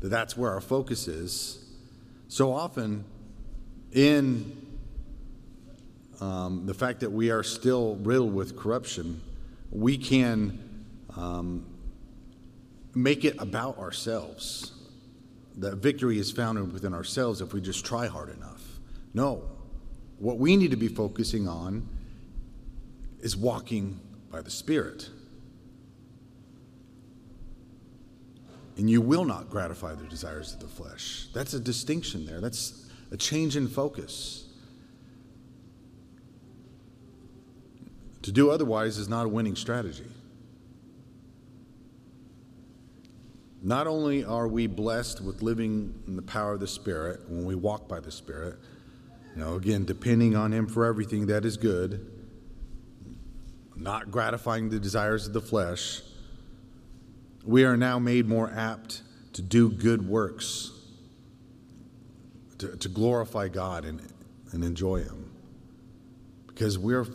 that 0.00 0.08
that's 0.08 0.36
where 0.36 0.50
our 0.50 0.60
focus 0.60 1.08
is. 1.08 1.64
So 2.28 2.52
often, 2.52 3.04
in 3.92 4.60
um, 6.20 6.66
the 6.66 6.74
fact 6.74 7.00
that 7.00 7.10
we 7.10 7.30
are 7.30 7.42
still 7.42 7.96
riddled 7.96 8.34
with 8.34 8.56
corruption, 8.56 9.20
we 9.70 9.96
can 9.96 10.58
um, 11.16 11.66
make 12.94 13.24
it 13.24 13.36
about 13.40 13.78
ourselves 13.78 14.73
that 15.58 15.76
victory 15.76 16.18
is 16.18 16.30
found 16.30 16.72
within 16.72 16.94
ourselves 16.94 17.40
if 17.40 17.52
we 17.52 17.60
just 17.60 17.84
try 17.84 18.06
hard 18.06 18.34
enough. 18.36 18.62
No. 19.12 19.44
What 20.18 20.38
we 20.38 20.56
need 20.56 20.70
to 20.70 20.76
be 20.76 20.88
focusing 20.88 21.48
on 21.48 21.88
is 23.20 23.36
walking 23.36 24.00
by 24.30 24.40
the 24.42 24.50
Spirit. 24.50 25.08
And 28.76 28.90
you 28.90 29.00
will 29.00 29.24
not 29.24 29.48
gratify 29.48 29.94
the 29.94 30.04
desires 30.04 30.52
of 30.52 30.60
the 30.60 30.66
flesh. 30.66 31.28
That's 31.32 31.54
a 31.54 31.60
distinction 31.60 32.26
there. 32.26 32.40
That's 32.40 32.90
a 33.12 33.16
change 33.16 33.56
in 33.56 33.68
focus. 33.68 34.48
To 38.22 38.32
do 38.32 38.50
otherwise 38.50 38.98
is 38.98 39.08
not 39.08 39.26
a 39.26 39.28
winning 39.28 39.54
strategy. 39.54 40.06
Not 43.64 43.86
only 43.86 44.22
are 44.22 44.46
we 44.46 44.66
blessed 44.66 45.22
with 45.22 45.40
living 45.40 45.94
in 46.06 46.16
the 46.16 46.22
power 46.22 46.52
of 46.52 46.60
the 46.60 46.66
Spirit 46.66 47.20
when 47.30 47.46
we 47.46 47.54
walk 47.54 47.88
by 47.88 47.98
the 47.98 48.10
Spirit, 48.10 48.56
you 49.34 49.42
know, 49.42 49.54
again, 49.54 49.86
depending 49.86 50.36
on 50.36 50.52
Him 50.52 50.66
for 50.66 50.84
everything 50.84 51.28
that 51.28 51.46
is 51.46 51.56
good, 51.56 52.06
not 53.74 54.10
gratifying 54.10 54.68
the 54.68 54.78
desires 54.78 55.26
of 55.26 55.32
the 55.32 55.40
flesh, 55.40 56.02
we 57.42 57.64
are 57.64 57.74
now 57.74 57.98
made 57.98 58.28
more 58.28 58.52
apt 58.54 59.00
to 59.32 59.40
do 59.40 59.70
good 59.70 60.06
works, 60.06 60.70
to, 62.58 62.76
to 62.76 62.88
glorify 62.90 63.48
God 63.48 63.86
and, 63.86 64.02
and 64.52 64.62
enjoy 64.62 65.04
Him. 65.04 65.32
Because 66.48 66.78
we're 66.78 67.00
f- 67.00 67.08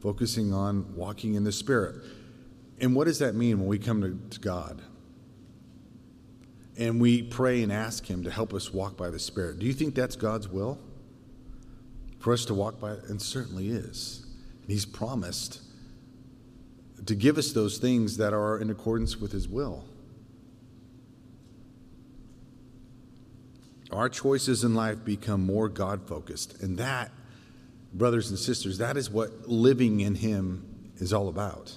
focusing 0.00 0.54
on 0.54 0.96
walking 0.96 1.34
in 1.34 1.44
the 1.44 1.52
Spirit. 1.52 1.96
And 2.80 2.94
what 2.96 3.04
does 3.04 3.18
that 3.18 3.34
mean 3.34 3.58
when 3.58 3.68
we 3.68 3.78
come 3.78 4.00
to, 4.00 4.18
to 4.30 4.40
God? 4.40 4.80
And 6.78 7.00
we 7.00 7.22
pray 7.22 7.62
and 7.62 7.72
ask 7.72 8.06
Him 8.06 8.22
to 8.22 8.30
help 8.30 8.54
us 8.54 8.72
walk 8.72 8.96
by 8.96 9.10
the 9.10 9.18
Spirit. 9.18 9.58
Do 9.58 9.66
you 9.66 9.72
think 9.72 9.96
that's 9.96 10.14
God's 10.14 10.48
will? 10.48 10.78
For 12.20 12.32
us 12.32 12.44
to 12.46 12.54
walk 12.54 12.80
by? 12.80 12.92
And 13.08 13.20
certainly 13.20 13.68
is. 13.68 14.24
And 14.62 14.70
He's 14.70 14.86
promised 14.86 15.60
to 17.04 17.14
give 17.16 17.36
us 17.36 17.52
those 17.52 17.78
things 17.78 18.16
that 18.18 18.32
are 18.32 18.60
in 18.60 18.70
accordance 18.70 19.16
with 19.16 19.32
His 19.32 19.48
will. 19.48 19.84
Our 23.90 24.08
choices 24.08 24.62
in 24.62 24.74
life 24.74 25.04
become 25.04 25.44
more 25.44 25.68
God 25.68 26.06
focused. 26.06 26.62
And 26.62 26.78
that, 26.78 27.10
brothers 27.92 28.30
and 28.30 28.38
sisters, 28.38 28.78
that 28.78 28.96
is 28.96 29.10
what 29.10 29.48
living 29.48 30.00
in 30.00 30.14
Him 30.14 30.92
is 30.98 31.12
all 31.12 31.28
about. 31.28 31.76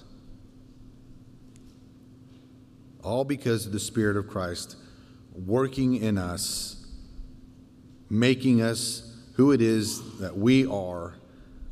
All 3.03 3.24
because 3.24 3.65
of 3.65 3.72
the 3.72 3.79
Spirit 3.79 4.16
of 4.16 4.27
Christ 4.27 4.75
working 5.33 5.96
in 5.96 6.17
us, 6.17 6.85
making 8.09 8.61
us 8.61 9.15
who 9.35 9.51
it 9.51 9.61
is 9.61 10.17
that 10.20 10.37
we 10.37 10.65
are, 10.65 11.15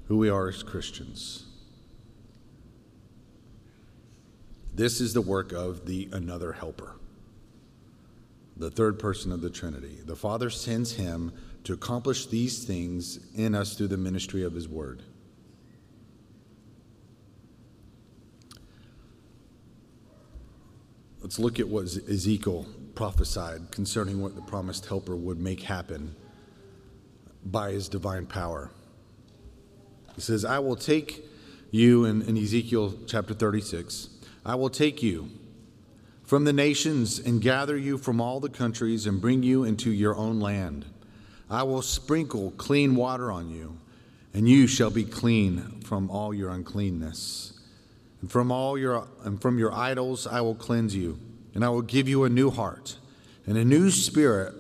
who 0.08 0.18
we 0.18 0.30
are 0.30 0.50
as 0.50 0.64
Christians. 0.64 1.46
This 4.74 5.02
is 5.02 5.14
the 5.14 5.22
work 5.22 5.52
of 5.52 5.86
the 5.86 6.08
another 6.14 6.54
helper, 6.54 6.96
the 8.56 8.72
third 8.72 8.98
person 8.98 9.32
of 9.32 9.42
the 9.42 9.50
Trinity. 9.50 9.98
The 10.06 10.16
Father 10.16 10.50
sends 10.50 10.94
him 10.94 11.34
to 11.66 11.74
accomplish 11.74 12.28
these 12.28 12.64
things 12.64 13.20
in 13.36 13.54
us 13.54 13.76
through 13.76 13.90
the 13.90 13.98
ministry 13.98 14.44
of 14.44 14.54
his 14.54 14.70
word. 14.70 15.04
Let's 21.22 21.38
look 21.38 21.60
at 21.60 21.68
what 21.68 21.84
Ezekiel 21.84 22.66
prophesied 22.96 23.72
concerning 23.72 24.22
what 24.22 24.36
the 24.36 24.42
promised 24.42 24.86
helper 24.86 25.16
would 25.16 25.40
make 25.40 25.62
happen 25.62 26.16
by 27.46 27.72
his 27.72 27.90
divine 27.90 28.26
power. 28.26 28.72
He 30.16 30.22
says, 30.22 30.44
I 30.44 30.60
will 30.60 30.76
take 30.76 31.26
you, 31.72 32.06
in, 32.06 32.22
in 32.24 32.38
Ezekiel 32.38 32.94
chapter 33.08 33.34
36, 33.34 34.10
I 34.46 34.56
will 34.56 34.70
take 34.70 35.04
you 35.04 35.30
from 36.24 36.44
the 36.44 36.54
nations 36.54 37.20
and 37.20 37.42
gather 37.42 37.78
you 37.78 37.98
from 37.98 38.20
all 38.22 38.40
the 38.40 38.50
countries 38.50 39.06
and 39.06 39.22
bring 39.22 39.44
you 39.44 39.64
into 39.64 39.92
your 39.92 40.16
own 40.16 40.40
land. 40.40 40.86
I 41.50 41.64
will 41.64 41.82
sprinkle 41.82 42.52
clean 42.52 42.96
water 42.96 43.32
on 43.32 43.50
you, 43.50 43.78
and 44.34 44.48
you 44.48 44.68
shall 44.68 44.92
be 44.92 45.06
clean 45.06 45.82
from 45.82 46.10
all 46.12 46.34
your 46.34 46.52
uncleanness. 46.52 47.54
And 48.22 48.32
from 48.32 48.52
all 48.52 48.78
your 48.78 49.08
and 49.24 49.42
from 49.42 49.58
your 49.58 49.74
idols 49.74 50.28
I 50.28 50.42
will 50.42 50.56
cleanse 50.56 50.96
you 50.96 51.20
and 51.54 51.64
I 51.64 51.70
will 51.70 51.82
give 51.82 52.08
you 52.08 52.24
a 52.24 52.30
new 52.30 52.50
heart, 52.50 52.98
and 53.46 53.58
a 53.58 53.66
new 53.66 53.90
spirit 53.92 54.54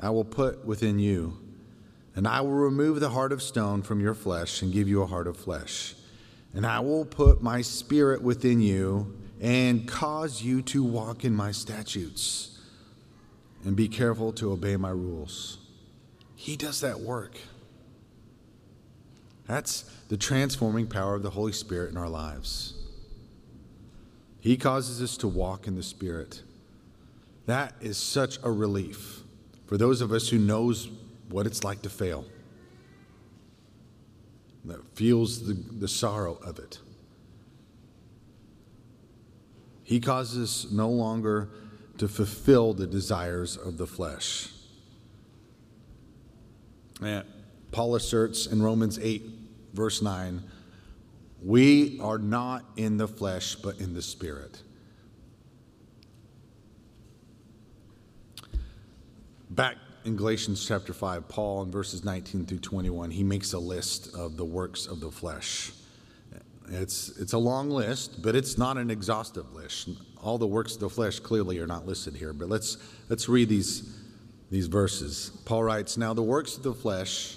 I 0.00 0.10
will 0.10 0.24
put 0.24 0.64
within 0.64 0.98
you. 0.98 1.38
And 2.14 2.28
I 2.28 2.42
will 2.42 2.50
remove 2.50 3.00
the 3.00 3.10
heart 3.10 3.32
of 3.32 3.42
stone 3.42 3.82
from 3.82 4.00
your 4.00 4.14
flesh 4.14 4.60
and 4.60 4.72
give 4.72 4.86
you 4.86 5.00
a 5.02 5.06
heart 5.06 5.26
of 5.26 5.36
flesh. 5.36 5.94
And 6.52 6.66
I 6.66 6.80
will 6.80 7.06
put 7.06 7.42
my 7.42 7.62
spirit 7.62 8.22
within 8.22 8.60
you 8.60 9.16
and 9.40 9.88
cause 9.88 10.42
you 10.42 10.60
to 10.62 10.84
walk 10.84 11.24
in 11.24 11.34
my 11.34 11.52
statutes 11.52 12.58
and 13.64 13.74
be 13.74 13.88
careful 13.88 14.32
to 14.34 14.52
obey 14.52 14.76
my 14.76 14.90
rules. 14.90 15.58
He 16.36 16.56
does 16.56 16.80
that 16.80 17.00
work. 17.00 17.38
That's 19.46 19.82
the 20.08 20.16
transforming 20.16 20.88
power 20.88 21.14
of 21.14 21.22
the 21.22 21.30
Holy 21.30 21.52
Spirit 21.52 21.90
in 21.90 21.96
our 21.96 22.08
lives. 22.08 22.74
He 24.42 24.56
causes 24.56 25.00
us 25.00 25.16
to 25.18 25.28
walk 25.28 25.68
in 25.68 25.76
the 25.76 25.84
Spirit. 25.84 26.42
That 27.46 27.74
is 27.80 27.96
such 27.96 28.38
a 28.42 28.50
relief 28.50 29.22
for 29.66 29.78
those 29.78 30.00
of 30.00 30.10
us 30.10 30.28
who 30.28 30.38
knows 30.38 30.90
what 31.30 31.46
it's 31.46 31.62
like 31.62 31.80
to 31.82 31.88
fail. 31.88 32.24
That 34.64 34.80
feels 34.96 35.46
the, 35.46 35.54
the 35.54 35.86
sorrow 35.86 36.40
of 36.44 36.58
it. 36.58 36.80
He 39.84 40.00
causes 40.00 40.66
us 40.66 40.72
no 40.72 40.90
longer 40.90 41.48
to 41.98 42.08
fulfill 42.08 42.74
the 42.74 42.88
desires 42.88 43.56
of 43.56 43.78
the 43.78 43.86
flesh. 43.86 44.48
And 47.00 47.24
Paul 47.70 47.94
asserts 47.94 48.46
in 48.46 48.60
Romans 48.60 48.98
8, 48.98 49.22
verse 49.72 50.02
9 50.02 50.42
we 51.44 51.98
are 52.00 52.18
not 52.18 52.64
in 52.76 52.96
the 52.96 53.08
flesh, 53.08 53.56
but 53.56 53.78
in 53.80 53.94
the 53.94 54.02
spirit. 54.02 54.62
Back 59.50 59.76
in 60.04 60.16
Galatians 60.16 60.66
chapter 60.66 60.92
5, 60.92 61.28
Paul 61.28 61.62
in 61.62 61.70
verses 61.70 62.04
19 62.04 62.46
through 62.46 62.58
21, 62.58 63.10
he 63.10 63.24
makes 63.24 63.52
a 63.52 63.58
list 63.58 64.14
of 64.14 64.36
the 64.36 64.44
works 64.44 64.86
of 64.86 65.00
the 65.00 65.10
flesh. 65.10 65.72
It's, 66.68 67.16
it's 67.18 67.32
a 67.32 67.38
long 67.38 67.70
list, 67.70 68.22
but 68.22 68.34
it's 68.34 68.56
not 68.56 68.78
an 68.78 68.90
exhaustive 68.90 69.52
list. 69.52 69.90
All 70.22 70.38
the 70.38 70.46
works 70.46 70.74
of 70.74 70.80
the 70.80 70.88
flesh 70.88 71.18
clearly 71.18 71.58
are 71.58 71.66
not 71.66 71.86
listed 71.86 72.14
here, 72.14 72.32
but 72.32 72.48
let's, 72.48 72.78
let's 73.08 73.28
read 73.28 73.48
these, 73.48 73.98
these 74.50 74.68
verses. 74.68 75.32
Paul 75.44 75.64
writes 75.64 75.96
Now 75.96 76.14
the 76.14 76.22
works 76.22 76.56
of 76.56 76.62
the 76.62 76.72
flesh 76.72 77.36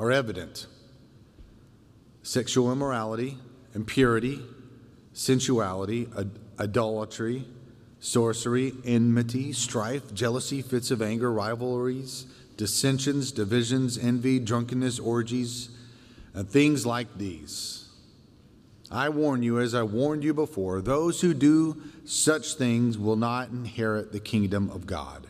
are 0.00 0.10
evident 0.10 0.66
sexual 2.26 2.72
immorality, 2.72 3.38
impurity, 3.72 4.40
sensuality, 5.12 6.08
ad- 6.18 6.30
idolatry, 6.58 7.44
sorcery, 8.00 8.72
enmity, 8.84 9.52
strife, 9.52 10.12
jealousy, 10.12 10.60
fits 10.60 10.90
of 10.90 11.00
anger, 11.00 11.30
rivalries, 11.30 12.26
dissensions, 12.56 13.30
divisions, 13.30 13.96
envy, 13.96 14.40
drunkenness, 14.40 14.98
orgies, 14.98 15.68
and 16.34 16.50
things 16.50 16.84
like 16.84 17.16
these. 17.16 17.88
I 18.90 19.08
warn 19.08 19.44
you, 19.44 19.60
as 19.60 19.72
I 19.72 19.84
warned 19.84 20.24
you 20.24 20.34
before, 20.34 20.80
those 20.80 21.20
who 21.20 21.32
do 21.32 21.80
such 22.04 22.54
things 22.54 22.98
will 22.98 23.16
not 23.16 23.50
inherit 23.50 24.10
the 24.10 24.20
kingdom 24.20 24.68
of 24.70 24.84
God. 24.84 25.28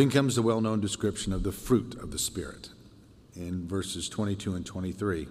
Then 0.00 0.08
comes 0.08 0.34
the 0.34 0.40
well 0.40 0.62
known 0.62 0.80
description 0.80 1.30
of 1.30 1.42
the 1.42 1.52
fruit 1.52 1.94
of 1.96 2.10
the 2.10 2.18
Spirit 2.18 2.70
in 3.36 3.68
verses 3.68 4.08
22 4.08 4.54
and 4.54 4.64
23. 4.64 5.28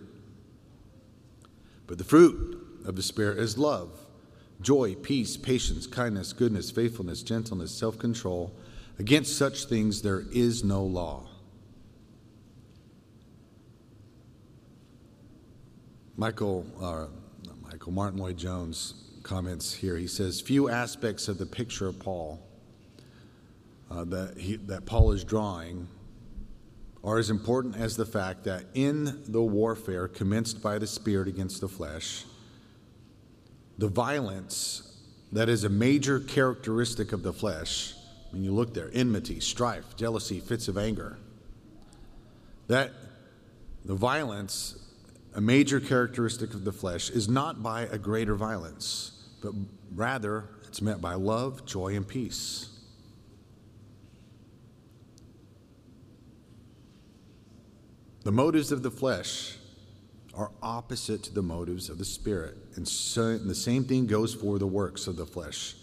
But 1.87 1.97
the 1.97 2.03
fruit 2.03 2.83
of 2.85 2.95
the 2.95 3.01
Spirit 3.01 3.39
is 3.39 3.57
love, 3.57 3.89
joy, 4.61 4.93
peace, 4.93 5.37
patience, 5.37 5.87
kindness, 5.87 6.33
goodness, 6.33 6.69
faithfulness, 6.69 7.23
gentleness, 7.23 7.73
self 7.73 7.97
control. 7.97 8.53
Against 8.99 9.39
such 9.39 9.65
things 9.65 10.03
there 10.03 10.25
is 10.31 10.63
no 10.63 10.83
law. 10.83 11.27
Michael, 16.15 16.63
uh, 16.79 17.07
Michael 17.63 17.93
Martyn 17.93 18.19
Lloyd-Jones 18.19 18.93
comments 19.23 19.73
here. 19.73 19.97
He 19.97 20.05
says, 20.05 20.39
Few 20.39 20.69
aspects 20.69 21.27
of 21.27 21.39
the 21.39 21.47
picture 21.47 21.87
of 21.87 21.97
Paul 21.97 22.45
uh, 23.89 24.03
that, 24.05 24.37
he, 24.37 24.55
that 24.57 24.85
Paul 24.85 25.11
is 25.11 25.23
drawing 25.23 25.87
are 27.03 27.17
as 27.17 27.29
important 27.29 27.75
as 27.77 27.95
the 27.95 28.05
fact 28.05 28.43
that 28.43 28.65
in 28.73 29.23
the 29.27 29.41
warfare 29.41 30.07
commenced 30.07 30.61
by 30.61 30.77
the 30.77 30.87
Spirit 30.87 31.27
against 31.27 31.61
the 31.61 31.67
flesh, 31.67 32.25
the 33.77 33.87
violence 33.87 34.97
that 35.31 35.47
is 35.47 35.63
a 35.63 35.69
major 35.69 36.19
characteristic 36.19 37.13
of 37.13 37.23
the 37.23 37.31
flesh, 37.31 37.93
when 38.31 38.43
you 38.43 38.51
look 38.51 38.73
there, 38.73 38.89
enmity, 38.93 39.39
strife, 39.39 39.95
jealousy, 39.95 40.39
fits 40.39 40.67
of 40.67 40.77
anger, 40.77 41.17
that 42.67 42.91
the 43.85 43.95
violence, 43.95 44.77
a 45.35 45.41
major 45.41 45.79
characteristic 45.79 46.53
of 46.53 46.65
the 46.65 46.73
flesh, 46.73 47.09
is 47.09 47.29
not 47.29 47.63
by 47.63 47.83
a 47.83 47.97
greater 47.97 48.35
violence, 48.35 49.29
but 49.41 49.53
rather 49.95 50.45
it's 50.67 50.81
met 50.81 50.99
by 50.99 51.13
love, 51.13 51.65
joy, 51.65 51.95
and 51.95 52.07
peace. 52.07 52.78
The 58.23 58.31
motives 58.31 58.71
of 58.71 58.83
the 58.83 58.91
flesh 58.91 59.57
are 60.35 60.51
opposite 60.61 61.23
to 61.23 61.33
the 61.33 61.41
motives 61.41 61.89
of 61.89 61.97
the 61.97 62.05
Spirit. 62.05 62.57
And, 62.75 62.87
so, 62.87 63.23
and 63.23 63.49
the 63.49 63.55
same 63.55 63.83
thing 63.83 64.07
goes 64.07 64.33
for 64.33 64.59
the 64.59 64.67
works 64.67 65.07
of 65.07 65.15
the 65.15 65.25
flesh 65.25 65.75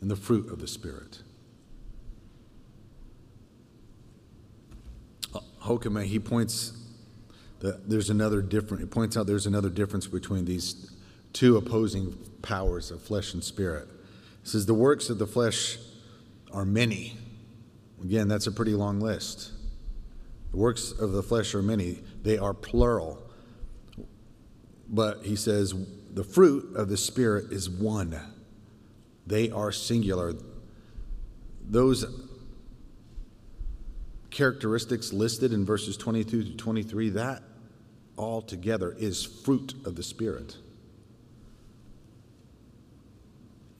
and 0.00 0.10
the 0.10 0.16
fruit 0.16 0.50
of 0.50 0.60
the 0.60 0.66
Spirit. 0.66 1.22
Uh, 5.34 6.00
he 6.00 6.18
points 6.18 6.72
that 7.60 7.88
there's 7.88 8.10
another 8.10 8.42
different, 8.42 8.82
he 8.82 8.86
points 8.86 9.16
out 9.16 9.26
there's 9.26 9.46
another 9.46 9.70
difference 9.70 10.06
between 10.06 10.44
these 10.44 10.90
two 11.32 11.56
opposing 11.56 12.12
powers 12.42 12.90
of 12.90 13.02
flesh 13.02 13.32
and 13.32 13.42
spirit. 13.42 13.88
He 14.42 14.48
says 14.50 14.66
the 14.66 14.74
works 14.74 15.08
of 15.08 15.18
the 15.18 15.26
flesh 15.26 15.78
are 16.52 16.66
many. 16.66 17.16
Again, 18.02 18.28
that's 18.28 18.46
a 18.46 18.52
pretty 18.52 18.74
long 18.74 19.00
list. 19.00 19.50
The 20.54 20.60
works 20.60 20.92
of 20.92 21.10
the 21.10 21.22
flesh 21.24 21.52
are 21.56 21.62
many, 21.62 21.98
they 22.22 22.38
are 22.38 22.54
plural. 22.54 23.20
But 24.88 25.24
he 25.24 25.34
says 25.34 25.74
the 26.12 26.22
fruit 26.22 26.76
of 26.76 26.88
the 26.88 26.96
Spirit 26.96 27.50
is 27.50 27.68
one, 27.68 28.16
they 29.26 29.50
are 29.50 29.72
singular. 29.72 30.32
Those 31.60 32.06
characteristics 34.30 35.12
listed 35.12 35.52
in 35.52 35.66
verses 35.66 35.96
22 35.96 36.44
to 36.44 36.56
23, 36.56 37.08
that 37.08 37.42
all 38.16 38.40
together 38.40 38.94
is 38.96 39.24
fruit 39.24 39.74
of 39.84 39.96
the 39.96 40.04
Spirit. 40.04 40.58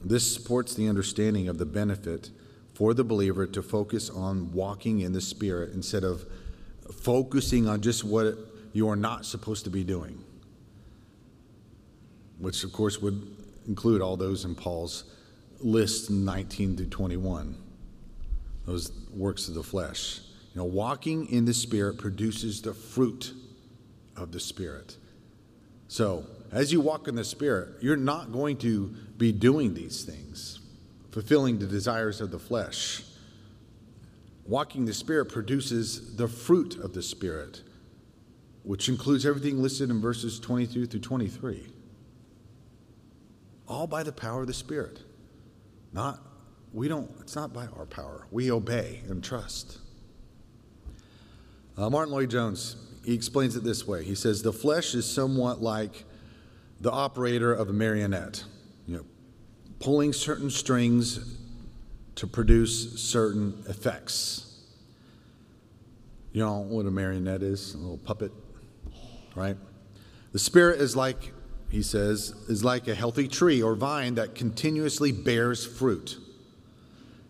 This 0.00 0.34
supports 0.34 0.74
the 0.74 0.88
understanding 0.88 1.46
of 1.46 1.58
the 1.58 1.66
benefit 1.66 2.30
for 2.72 2.94
the 2.94 3.04
believer 3.04 3.46
to 3.46 3.62
focus 3.62 4.10
on 4.10 4.50
walking 4.50 4.98
in 4.98 5.12
the 5.12 5.20
Spirit 5.20 5.72
instead 5.72 6.02
of 6.02 6.26
focusing 6.92 7.68
on 7.68 7.80
just 7.80 8.04
what 8.04 8.36
you 8.72 8.88
are 8.88 8.96
not 8.96 9.24
supposed 9.24 9.64
to 9.64 9.70
be 9.70 9.84
doing, 9.84 10.22
which 12.38 12.64
of 12.64 12.72
course 12.72 13.00
would 13.00 13.36
include 13.66 14.02
all 14.02 14.16
those 14.16 14.44
in 14.44 14.54
Paul's 14.54 15.04
list 15.60 16.10
19 16.10 16.76
to 16.76 16.86
21, 16.86 17.56
those 18.66 18.92
works 19.14 19.48
of 19.48 19.54
the 19.54 19.62
flesh. 19.62 20.20
You 20.54 20.60
know, 20.60 20.64
walking 20.64 21.26
in 21.26 21.44
the 21.44 21.54
Spirit 21.54 21.98
produces 21.98 22.62
the 22.62 22.74
fruit 22.74 23.32
of 24.16 24.32
the 24.32 24.40
Spirit. 24.40 24.96
So, 25.88 26.26
as 26.52 26.72
you 26.72 26.80
walk 26.80 27.08
in 27.08 27.14
the 27.14 27.24
Spirit, 27.24 27.76
you're 27.80 27.96
not 27.96 28.32
going 28.32 28.58
to 28.58 28.94
be 29.16 29.32
doing 29.32 29.74
these 29.74 30.04
things, 30.04 30.60
fulfilling 31.10 31.58
the 31.58 31.66
desires 31.66 32.20
of 32.20 32.30
the 32.30 32.38
flesh 32.38 33.02
walking 34.46 34.84
the 34.84 34.94
Spirit 34.94 35.26
produces 35.26 36.16
the 36.16 36.28
fruit 36.28 36.76
of 36.76 36.92
the 36.92 37.02
Spirit, 37.02 37.62
which 38.62 38.88
includes 38.88 39.24
everything 39.24 39.62
listed 39.62 39.90
in 39.90 40.00
verses 40.00 40.38
22 40.38 40.86
through 40.86 41.00
23. 41.00 41.66
All 43.66 43.86
by 43.86 44.02
the 44.02 44.12
power 44.12 44.42
of 44.42 44.46
the 44.46 44.54
Spirit. 44.54 45.00
Not, 45.92 46.20
we 46.72 46.88
don't, 46.88 47.10
it's 47.20 47.36
not 47.36 47.52
by 47.52 47.66
our 47.66 47.86
power. 47.86 48.26
We 48.30 48.50
obey 48.50 49.02
and 49.08 49.22
trust. 49.22 49.78
Uh, 51.76 51.88
Martyn 51.88 52.12
Lloyd-Jones, 52.12 52.76
he 53.04 53.14
explains 53.14 53.56
it 53.56 53.64
this 53.64 53.86
way. 53.86 54.04
He 54.04 54.14
says, 54.14 54.42
The 54.42 54.52
flesh 54.52 54.94
is 54.94 55.10
somewhat 55.10 55.62
like 55.62 56.04
the 56.80 56.90
operator 56.90 57.52
of 57.52 57.68
a 57.68 57.72
marionette, 57.72 58.44
you 58.86 58.96
know, 58.96 59.04
pulling 59.78 60.12
certain 60.12 60.50
strings 60.50 61.38
to 62.16 62.26
produce 62.26 63.00
certain 63.00 63.64
effects. 63.68 64.62
You 66.32 66.40
know 66.40 66.58
what 66.60 66.86
a 66.86 66.90
marionette 66.90 67.42
is? 67.42 67.74
A 67.74 67.78
little 67.78 67.98
puppet, 67.98 68.32
right? 69.34 69.56
The 70.32 70.38
spirit 70.38 70.80
is 70.80 70.96
like, 70.96 71.32
he 71.70 71.82
says, 71.82 72.34
is 72.48 72.64
like 72.64 72.88
a 72.88 72.94
healthy 72.94 73.28
tree 73.28 73.62
or 73.62 73.74
vine 73.74 74.16
that 74.16 74.34
continuously 74.34 75.12
bears 75.12 75.64
fruit. 75.64 76.18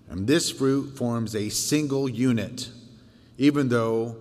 And 0.08 0.26
this 0.26 0.50
fruit 0.50 0.96
forms 0.96 1.34
a 1.34 1.48
single 1.48 2.08
unit, 2.08 2.70
even 3.36 3.68
though 3.68 4.16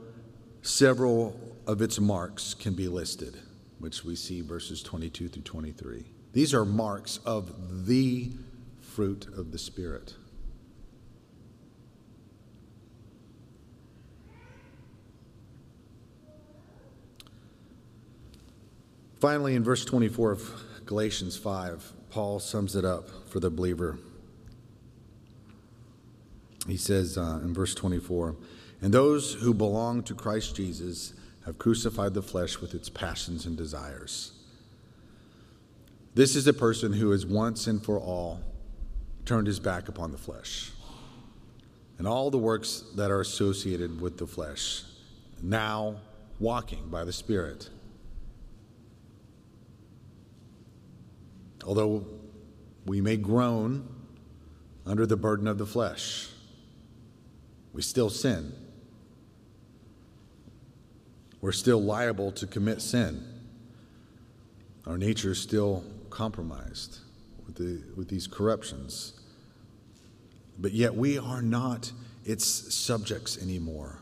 several 0.61 1.39
of 1.67 1.81
its 1.81 1.99
marks 1.99 2.53
can 2.53 2.73
be 2.73 2.87
listed, 2.87 3.37
which 3.79 4.03
we 4.03 4.15
see 4.15 4.41
verses 4.41 4.81
22 4.81 5.29
through 5.29 5.43
23. 5.43 6.05
These 6.33 6.53
are 6.53 6.65
marks 6.65 7.19
of 7.25 7.85
the 7.85 8.31
fruit 8.81 9.27
of 9.37 9.51
the 9.51 9.57
Spirit. 9.57 10.15
Finally, 19.23 19.55
in 19.55 19.63
verse 19.63 19.85
24 19.85 20.33
of 20.33 20.63
Galatians 20.85 21.37
5, 21.37 21.93
Paul 22.09 22.41
sums 22.41 22.75
it 22.75 22.83
up 22.83 23.07
for 23.29 23.39
the 23.39 23.49
believer. 23.49 23.97
He 26.67 26.75
says 26.75 27.17
uh, 27.17 27.39
in 27.41 27.53
verse 27.53 27.73
24, 27.73 28.35
And 28.81 28.93
those 28.93 29.35
who 29.35 29.53
belong 29.53 30.03
to 30.03 30.13
Christ 30.13 30.57
Jesus 30.57 31.13
have 31.45 31.57
crucified 31.57 32.13
the 32.13 32.21
flesh 32.21 32.59
with 32.59 32.73
its 32.73 32.89
passions 32.89 33.45
and 33.45 33.55
desires. 33.55 34.33
This 36.15 36.35
is 36.35 36.45
a 36.45 36.53
person 36.53 36.91
who 36.91 37.11
has 37.11 37.25
once 37.25 37.65
and 37.65 37.81
for 37.81 37.97
all 37.97 38.41
turned 39.23 39.47
his 39.47 39.61
back 39.61 39.87
upon 39.87 40.11
the 40.11 40.17
flesh 40.17 40.69
and 41.97 42.05
all 42.05 42.29
the 42.29 42.37
works 42.37 42.83
that 42.97 43.09
are 43.09 43.21
associated 43.21 44.01
with 44.01 44.17
the 44.17 44.27
flesh, 44.27 44.83
now 45.41 45.95
walking 46.41 46.89
by 46.89 47.05
the 47.05 47.13
Spirit. 47.13 47.69
Although 51.65 52.05
we 52.85 53.01
may 53.01 53.17
groan 53.17 53.87
under 54.85 55.05
the 55.05 55.17
burden 55.17 55.47
of 55.47 55.57
the 55.57 55.65
flesh, 55.65 56.29
we 57.73 57.81
still 57.81 58.09
sin. 58.09 58.53
We're 61.41 61.51
still 61.51 61.81
liable 61.81 62.31
to 62.33 62.47
commit 62.47 62.81
sin. 62.81 63.23
Our 64.85 64.97
nature 64.97 65.31
is 65.31 65.39
still 65.39 65.83
compromised 66.09 66.99
with, 67.45 67.55
the, 67.55 67.81
with 67.95 68.07
these 68.07 68.27
corruptions. 68.27 69.19
But 70.59 70.73
yet 70.73 70.95
we 70.95 71.17
are 71.17 71.41
not 71.41 71.91
its 72.25 72.73
subjects 72.73 73.41
anymore. 73.41 73.99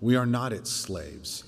We 0.00 0.16
are 0.16 0.26
not 0.26 0.52
its 0.52 0.70
slaves. 0.70 1.44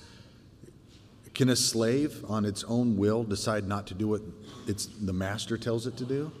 Can 1.39 1.47
a 1.47 1.55
slave 1.55 2.25
on 2.27 2.43
its 2.43 2.65
own 2.65 2.97
will 2.97 3.23
decide 3.23 3.65
not 3.65 3.87
to 3.87 3.93
do 3.93 4.09
what 4.09 4.21
it's, 4.67 4.87
the 4.87 5.13
master 5.13 5.57
tells 5.57 5.87
it 5.87 5.95
to 5.95 6.03
do? 6.03 6.33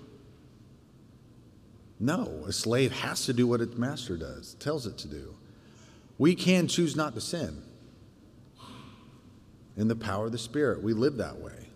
No, 2.01 2.43
a 2.45 2.51
slave 2.51 2.91
has 2.91 3.25
to 3.27 3.31
do 3.31 3.47
what 3.47 3.61
its 3.61 3.77
master 3.77 4.17
does, 4.17 4.55
tells 4.55 4.85
it 4.85 4.97
to 4.97 5.07
do. 5.07 5.35
We 6.17 6.35
can 6.35 6.67
choose 6.67 6.97
not 6.97 7.15
to 7.15 7.21
sin. 7.21 7.63
In 9.77 9.87
the 9.87 9.95
power 9.95 10.25
of 10.25 10.33
the 10.33 10.37
Spirit, 10.37 10.83
we 10.83 10.91
live 10.91 11.15
that 11.15 11.37
way. 11.37 11.69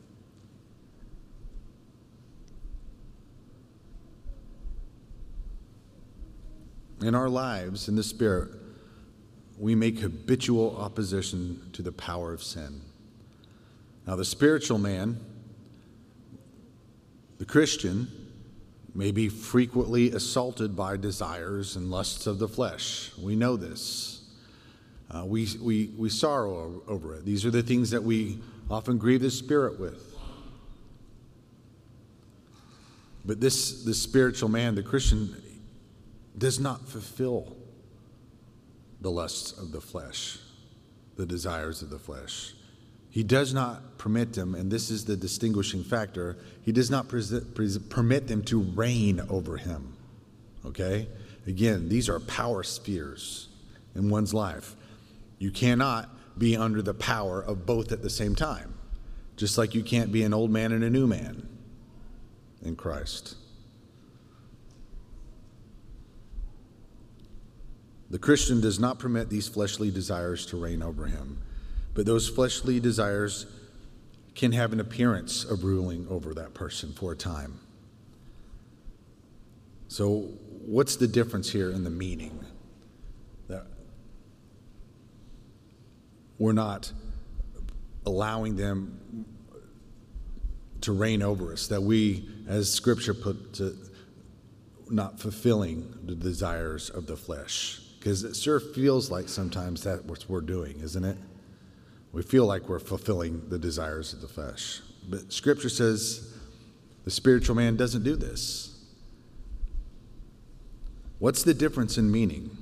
in 7.02 7.16
our 7.16 7.30
lives 7.30 7.88
in 7.88 7.96
the 7.96 8.04
Spirit, 8.04 8.52
we 9.58 9.76
make 9.76 10.00
habitual 10.00 10.76
opposition 10.76 11.70
to 11.72 11.82
the 11.82 11.94
power 11.94 12.34
of 12.34 12.44
sin. 12.44 12.82
Now, 14.06 14.16
the 14.16 14.26
spiritual 14.26 14.78
man, 14.78 15.20
the 17.38 17.46
Christian, 17.46 18.08
may 18.94 19.12
be 19.12 19.30
frequently 19.30 20.12
assaulted 20.12 20.76
by 20.76 20.98
desires 20.98 21.76
and 21.76 21.90
lusts 21.90 22.28
of 22.28 22.38
the 22.38 22.48
flesh. 22.48 23.12
We 23.18 23.36
know 23.36 23.56
this. 23.56 24.22
Uh, 25.10 25.24
we, 25.26 25.48
we, 25.62 25.92
we 25.98 26.10
sorrow 26.10 26.82
over 26.88 27.16
it. 27.16 27.26
These 27.26 27.46
are 27.46 27.52
the 27.52 27.64
things 27.64 27.92
that 27.92 28.04
we 28.04 28.40
often 28.70 28.98
grieve 28.98 29.22
the 29.22 29.32
Spirit 29.32 29.80
with. 29.80 30.16
But 33.26 33.40
this, 33.40 33.84
this 33.84 34.02
spiritual 34.02 34.50
man, 34.50 34.76
the 34.76 34.84
Christian, 34.84 35.36
does 36.38 36.60
not 36.60 36.88
fulfill 36.88 37.56
the 39.02 39.12
lusts 39.12 39.52
of 39.54 39.72
the 39.72 39.82
flesh, 39.82 40.40
the 41.16 41.26
desires 41.26 41.82
of 41.82 41.90
the 41.90 42.00
flesh. 42.00 42.54
He 43.14 43.22
does 43.22 43.54
not 43.54 44.00
permit 44.00 44.34
them, 44.34 44.56
and 44.56 44.72
this 44.72 44.90
is 44.90 45.06
the 45.06 45.16
distinguishing 45.16 45.84
factor, 45.84 46.36
he 46.64 46.72
does 46.72 46.90
not 46.90 47.08
permit 47.08 48.28
them 48.28 48.42
to 48.46 48.60
reign 48.60 49.22
over 49.30 49.58
him. 49.58 49.96
Okay? 50.66 51.08
Again, 51.46 51.90
these 51.90 52.10
are 52.10 52.20
power 52.20 52.64
spheres 52.64 53.50
in 53.94 54.10
one's 54.10 54.34
life. 54.34 54.76
You 55.38 55.52
cannot 55.52 56.10
be 56.40 56.58
under 56.58 56.82
the 56.82 56.96
power 56.96 57.40
of 57.40 57.68
both 57.68 57.92
at 57.92 58.02
the 58.02 58.10
same 58.10 58.34
time, 58.34 58.74
just 59.38 59.60
like 59.60 59.76
you 59.76 59.84
can't 59.84 60.12
be 60.12 60.24
an 60.24 60.34
old 60.34 60.50
man 60.50 60.72
and 60.72 60.84
a 60.84 60.90
new 60.90 61.06
man 61.06 61.48
in 62.64 62.76
Christ. 62.76 63.36
The 68.10 68.18
Christian 68.18 68.60
does 68.60 68.80
not 68.80 68.98
permit 68.98 69.30
these 69.30 69.48
fleshly 69.48 69.92
desires 69.92 70.48
to 70.48 70.58
reign 70.58 70.82
over 70.82 71.06
him, 71.06 71.44
but 71.94 72.06
those 72.06 72.28
fleshly 72.28 72.80
desires 72.80 73.46
can 74.36 74.52
have 74.52 74.74
an 74.74 74.80
appearance 74.80 75.44
of 75.44 75.64
ruling 75.64 76.08
over 76.10 76.34
that 76.34 76.54
person 76.54 76.92
for 76.94 77.12
a 77.12 77.16
time. 77.16 77.60
So, 79.88 80.22
what's 80.66 80.96
the 80.96 81.08
difference 81.08 81.52
here 81.52 81.70
in 81.70 81.84
the 81.84 81.92
meaning? 81.92 82.44
That 83.48 83.68
we're 86.40 86.54
not 86.54 86.92
allowing 88.06 88.56
them 88.56 89.26
to 90.82 90.92
reign 90.92 91.22
over 91.22 91.54
us, 91.54 91.68
that 91.68 91.82
we, 91.82 92.28
as 92.48 92.72
Scripture 92.72 93.14
put 93.14 93.54
to, 93.54 93.78
not 94.90 95.20
fulfilling 95.20 95.94
the 96.04 96.16
desires 96.16 96.90
of 96.90 97.06
the 97.06 97.16
flesh. 97.16 97.80
Because 98.00 98.24
it 98.24 98.36
sure 98.36 98.60
feels 98.60 99.10
like 99.10 99.30
sometimes 99.30 99.84
that's 99.84 100.04
what 100.04 100.26
we're 100.28 100.42
doing, 100.42 100.80
isn't 100.82 101.06
it? 101.06 101.18
We 102.14 102.22
feel 102.22 102.46
like 102.46 102.70
we're 102.70 102.80
fulfilling 102.80 103.50
the 103.50 103.58
desires 103.58 104.14
of 104.14 104.22
the 104.22 104.28
flesh. 104.28 104.82
But 105.10 105.34
Scripture 105.34 105.68
says 105.68 106.32
the 107.04 107.12
spiritual 107.12 107.56
man 107.56 107.76
doesn't 107.76 108.04
do 108.04 108.16
this. 108.16 108.80
What's 111.20 111.44
the 111.44 111.54
difference 111.54 111.98
in 111.98 112.12
meaning? 112.12 112.56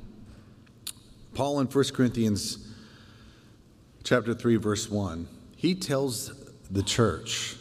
Paul 1.33 1.59
in 1.59 1.67
1 1.67 1.83
Corinthians 1.93 2.73
chapter 4.03 4.33
3 4.33 4.55
verse 4.55 4.89
1, 4.89 5.27
he 5.55 5.75
tells 5.75 6.31
the 6.69 6.83
church 6.83 7.57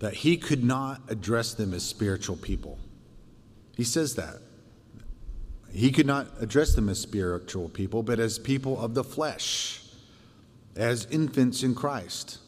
that 0.00 0.14
he 0.14 0.36
could 0.36 0.64
not 0.64 1.00
address 1.08 1.54
them 1.54 1.72
as 1.72 1.82
spiritual 1.82 2.36
people. 2.36 2.78
He 3.76 3.84
says 3.84 4.16
that. 4.16 4.36
He 5.72 5.92
could 5.92 6.06
not 6.06 6.26
address 6.40 6.74
them 6.74 6.88
as 6.88 6.98
spiritual 6.98 7.68
people, 7.68 8.02
but 8.02 8.18
as 8.18 8.38
people 8.38 8.80
of 8.80 8.94
the 8.94 9.04
flesh, 9.04 9.87
as 10.78 11.06
infants 11.10 11.64
in 11.64 11.74
Christ. 11.74 12.38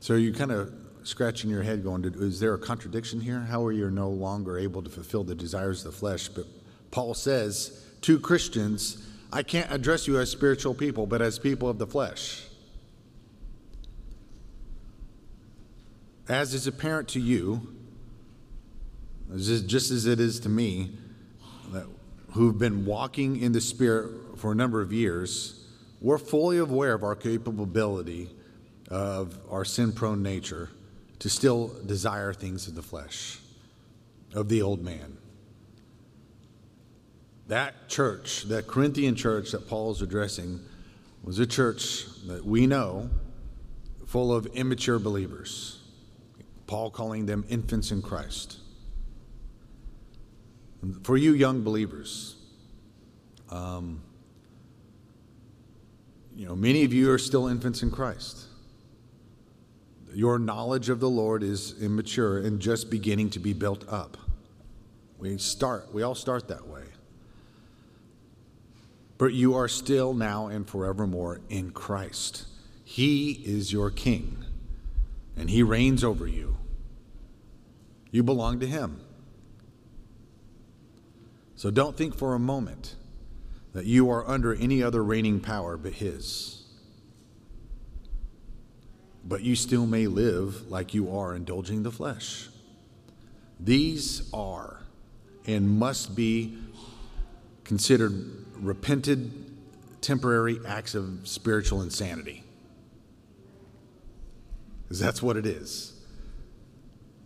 So 0.00 0.14
you're 0.14 0.34
kind 0.34 0.50
of 0.50 0.72
scratching 1.02 1.50
your 1.50 1.62
head 1.62 1.84
going, 1.84 2.02
is 2.04 2.40
there 2.40 2.54
a 2.54 2.58
contradiction 2.58 3.20
here? 3.20 3.40
How 3.40 3.64
are 3.64 3.72
you 3.72 3.90
no 3.90 4.08
longer 4.08 4.58
able 4.58 4.82
to 4.82 4.88
fulfill 4.88 5.22
the 5.22 5.34
desires 5.34 5.84
of 5.84 5.92
the 5.92 5.98
flesh? 5.98 6.28
But 6.28 6.46
Paul 6.90 7.12
says 7.12 7.86
to 8.00 8.18
Christians, 8.18 9.06
I 9.32 9.42
can't 9.42 9.70
address 9.70 10.08
you 10.08 10.18
as 10.18 10.30
spiritual 10.30 10.74
people, 10.74 11.06
but 11.06 11.20
as 11.20 11.38
people 11.38 11.68
of 11.68 11.78
the 11.78 11.86
flesh. 11.86 12.46
As 16.26 16.54
is 16.54 16.66
apparent 16.66 17.08
to 17.08 17.20
you, 17.20 17.74
just 19.36 19.90
as 19.90 20.06
it 20.06 20.20
is 20.20 20.40
to 20.40 20.48
me, 20.48 20.92
that, 21.72 21.86
who've 22.32 22.58
been 22.58 22.84
walking 22.84 23.40
in 23.40 23.52
the 23.52 23.60
Spirit 23.60 24.38
for 24.38 24.52
a 24.52 24.54
number 24.54 24.80
of 24.80 24.92
years, 24.92 25.66
we're 26.00 26.18
fully 26.18 26.58
aware 26.58 26.94
of 26.94 27.02
our 27.02 27.14
capability 27.14 28.30
of 28.88 29.38
our 29.50 29.64
sin 29.64 29.92
prone 29.92 30.22
nature 30.22 30.70
to 31.20 31.28
still 31.28 31.68
desire 31.86 32.32
things 32.32 32.66
of 32.66 32.74
the 32.74 32.82
flesh, 32.82 33.38
of 34.34 34.48
the 34.48 34.62
old 34.62 34.82
man. 34.82 35.16
That 37.48 37.88
church, 37.88 38.44
that 38.44 38.66
Corinthian 38.66 39.16
church 39.16 39.52
that 39.52 39.68
Paul 39.68 39.90
is 39.90 40.02
addressing, 40.02 40.60
was 41.22 41.38
a 41.38 41.46
church 41.46 42.06
that 42.26 42.44
we 42.44 42.66
know 42.66 43.10
full 44.06 44.34
of 44.34 44.46
immature 44.46 44.98
believers. 44.98 45.80
Paul 46.66 46.90
calling 46.90 47.26
them 47.26 47.44
infants 47.48 47.90
in 47.90 48.02
Christ. 48.02 48.58
For 51.02 51.16
you 51.16 51.32
young 51.32 51.62
believers, 51.62 52.36
um, 53.50 54.02
you 56.34 56.46
know, 56.46 56.56
many 56.56 56.84
of 56.84 56.92
you 56.92 57.10
are 57.10 57.18
still 57.18 57.48
infants 57.48 57.82
in 57.82 57.90
Christ. 57.90 58.46
Your 60.14 60.38
knowledge 60.38 60.88
of 60.88 61.00
the 61.00 61.10
Lord 61.10 61.42
is 61.42 61.80
immature 61.82 62.38
and 62.38 62.60
just 62.60 62.90
beginning 62.90 63.30
to 63.30 63.38
be 63.38 63.52
built 63.52 63.84
up. 63.88 64.16
We 65.18 65.36
start, 65.38 65.92
we 65.92 66.02
all 66.02 66.14
start 66.14 66.48
that 66.48 66.66
way. 66.66 66.84
But 69.18 69.34
you 69.34 69.54
are 69.54 69.68
still 69.68 70.14
now 70.14 70.46
and 70.46 70.66
forevermore 70.66 71.42
in 71.50 71.72
Christ. 71.72 72.46
He 72.84 73.32
is 73.44 73.70
your 73.70 73.90
king, 73.90 74.44
and 75.36 75.50
he 75.50 75.62
reigns 75.62 76.02
over 76.02 76.26
you. 76.26 76.56
You 78.10 78.22
belong 78.22 78.60
to 78.60 78.66
him. 78.66 79.02
So 81.60 81.70
don't 81.70 81.94
think 81.94 82.14
for 82.16 82.32
a 82.32 82.38
moment 82.38 82.94
that 83.74 83.84
you 83.84 84.08
are 84.08 84.26
under 84.26 84.54
any 84.54 84.82
other 84.82 85.04
reigning 85.04 85.40
power 85.40 85.76
but 85.76 85.92
His. 85.92 86.62
But 89.22 89.42
you 89.42 89.54
still 89.54 89.84
may 89.84 90.06
live 90.06 90.70
like 90.70 90.94
you 90.94 91.14
are 91.14 91.34
indulging 91.34 91.82
the 91.82 91.90
flesh. 91.90 92.48
These 93.62 94.32
are 94.32 94.80
and 95.46 95.68
must 95.68 96.16
be 96.16 96.56
considered 97.64 98.14
repented 98.54 99.30
temporary 100.00 100.60
acts 100.66 100.94
of 100.94 101.28
spiritual 101.28 101.82
insanity. 101.82 102.42
Because 104.84 104.98
that's 104.98 105.22
what 105.22 105.36
it 105.36 105.44
is. 105.44 105.92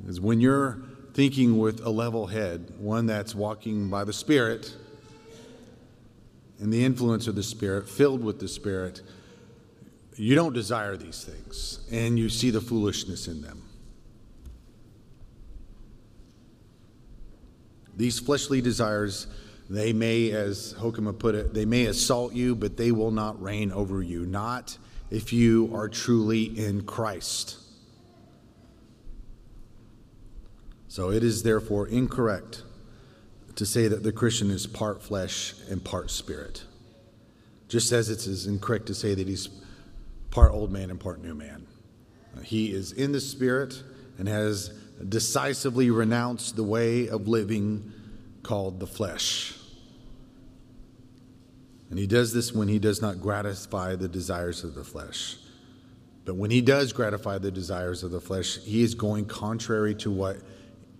Is 0.09 0.21
when 0.21 0.41
you're 0.41 0.83
thinking 1.15 1.59
with 1.59 1.81
a 1.87 1.91
level 1.91 2.27
head, 2.27 2.73
one 2.79 3.07
that's 3.07 3.35
walking 3.35 3.89
by 3.89 4.05
the 4.05 4.13
Spirit 4.13 4.75
and 6.59 6.73
the 6.73 6.85
influence 6.85 7.29
of 7.29 7.37
the 7.37 7.43
Spirit, 7.43 7.89
filled 7.89 8.23
with 8.23 8.41
the 8.41 8.49
Spirit, 8.49 9.01
you 10.17 10.35
don't 10.35 10.53
desire 10.53 10.97
these 10.97 11.25
things 11.25 11.81
and 11.91 12.19
you 12.19 12.29
see 12.29 12.51
the 12.51 12.61
foolishness 12.61 13.29
in 13.29 13.43
them. 13.43 13.63
These 17.97 18.19
fleshly 18.19 18.61
desires, 18.61 19.29
they 19.71 19.93
may, 19.93 20.33
as 20.33 20.75
Hoekema 20.75 21.17
put 21.17 21.37
it, 21.37 21.55
they 21.55 21.65
may 21.65 21.87
assault 21.87 22.33
you, 22.33 22.57
but 22.57 22.77
they 22.77 22.91
will 22.91 23.13
not 23.13 23.41
reign 23.41 23.71
over 23.71 24.03
you. 24.03 24.27
Not 24.27 24.77
if 25.11 25.33
you 25.33 25.71
are 25.73 25.89
truly 25.89 26.43
in 26.59 26.83
Christ. 26.83 27.64
So 30.95 31.11
it 31.11 31.25
is 31.25 31.43
therefore 31.43 31.89
incorrect 31.89 32.63
to 33.57 33.67
say 33.67 33.89
that 33.89 34.05
the 34.05 34.13
Christian 34.13 34.49
is 34.49 34.69
part 34.69 35.03
flesh 35.03 35.53
and 35.69 35.85
part 35.85 36.09
spirit. 36.09 36.63
Just 37.67 37.91
as 37.91 38.11
it 38.11 38.29
is 38.29 38.47
incorrect 38.47 38.87
to 38.87 38.95
say 38.95 39.13
that 39.13 39.27
he's 39.27 39.49
part 40.31 40.53
old 40.53 40.71
man 40.71 40.91
and 40.91 41.01
part 41.01 41.21
new 41.21 41.35
man. 41.35 41.67
He 42.45 42.73
is 42.73 42.93
in 42.93 43.11
the 43.11 43.21
spirit 43.21 43.83
and 44.19 44.29
has 44.29 44.69
decisively 45.09 45.91
renounced 45.91 46.55
the 46.55 46.63
way 46.63 47.09
of 47.09 47.27
living 47.27 47.91
called 48.45 48.79
the 48.79 48.87
flesh. 48.87 49.59
And 51.91 51.99
he 51.99 52.07
does 52.07 52.33
this 52.33 52.53
when 52.53 52.69
he 52.69 52.79
does 52.79 53.03
not 53.03 53.21
gratify 53.21 53.97
the 53.97 54.07
desires 54.07 54.63
of 54.63 54.77
the 54.77 54.85
flesh. 54.85 55.39
But 56.25 56.37
when 56.37 56.53
he 56.53 56.61
does 56.61 56.93
gratify 56.93 57.39
the 57.39 57.51
desires 57.51 58.05
of 58.05 58.13
the 58.13 58.21
flesh, 58.21 58.59
he 58.59 58.85
is 58.85 58.95
going 58.95 59.25
contrary 59.25 59.97
to 59.97 60.13
what 60.13 60.37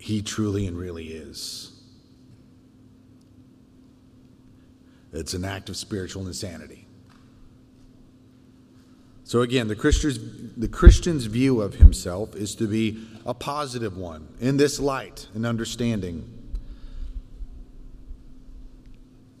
he 0.05 0.21
truly 0.21 0.67
and 0.67 0.77
really 0.77 1.07
is. 1.07 1.71
it's 5.11 5.33
an 5.33 5.45
act 5.45 5.69
of 5.69 5.77
spiritual 5.77 6.27
insanity. 6.27 6.85
So 9.23 9.41
again, 9.41 9.67
the 9.67 9.75
Christian's, 9.75 10.19
the 10.55 10.67
Christian's 10.67 11.25
view 11.25 11.61
of 11.61 11.75
himself 11.75 12.35
is 12.35 12.53
to 12.55 12.67
be 12.67 13.03
a 13.25 13.33
positive 13.33 13.97
one 13.97 14.27
in 14.39 14.57
this 14.57 14.79
light 14.79 15.27
and 15.33 15.45
understanding. 15.45 16.29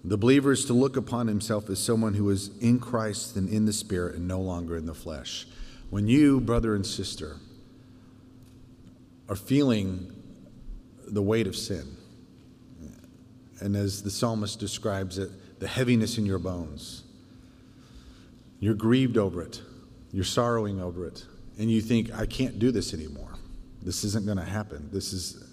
The 0.03 0.17
believer 0.17 0.53
is 0.53 0.65
to 0.65 0.73
look 0.73 0.97
upon 0.97 1.27
himself 1.27 1.69
as 1.69 1.77
someone 1.77 2.13
who 2.13 2.29
is 2.29 2.57
in 2.59 2.79
Christ 2.79 3.35
and 3.35 3.49
in 3.49 3.65
the 3.65 3.73
Spirit 3.73 4.15
and 4.15 4.27
no 4.27 4.39
longer 4.39 4.77
in 4.77 4.85
the 4.85 4.95
flesh. 4.95 5.45
When 5.89 6.07
you, 6.07 6.39
brother 6.39 6.73
and 6.73 6.85
sister, 6.85 7.35
are 9.27 9.35
feeling 9.35 10.15
the 11.07 11.21
weight 11.21 11.47
of 11.47 11.55
sin, 11.55 11.97
and 13.59 13.75
as 13.75 14.03
the 14.03 14.11
psalmist 14.11 14.59
describes 14.59 15.17
it, 15.17 15.29
the 15.59 15.67
heaviness 15.67 16.17
in 16.17 16.25
your 16.25 16.39
bones, 16.39 17.03
you're 18.59 18.73
grieved 18.73 19.17
over 19.17 19.41
it, 19.41 19.61
you're 20.11 20.23
sorrowing 20.23 20.81
over 20.81 21.07
it, 21.07 21.25
and 21.57 21.71
you 21.71 21.81
think, 21.81 22.13
I 22.13 22.25
can't 22.25 22.59
do 22.59 22.71
this 22.71 22.93
anymore. 22.93 23.31
This 23.81 24.03
isn't 24.03 24.25
going 24.25 24.37
to 24.37 24.43
happen. 24.43 24.89
This 24.91 25.13
is, 25.13 25.43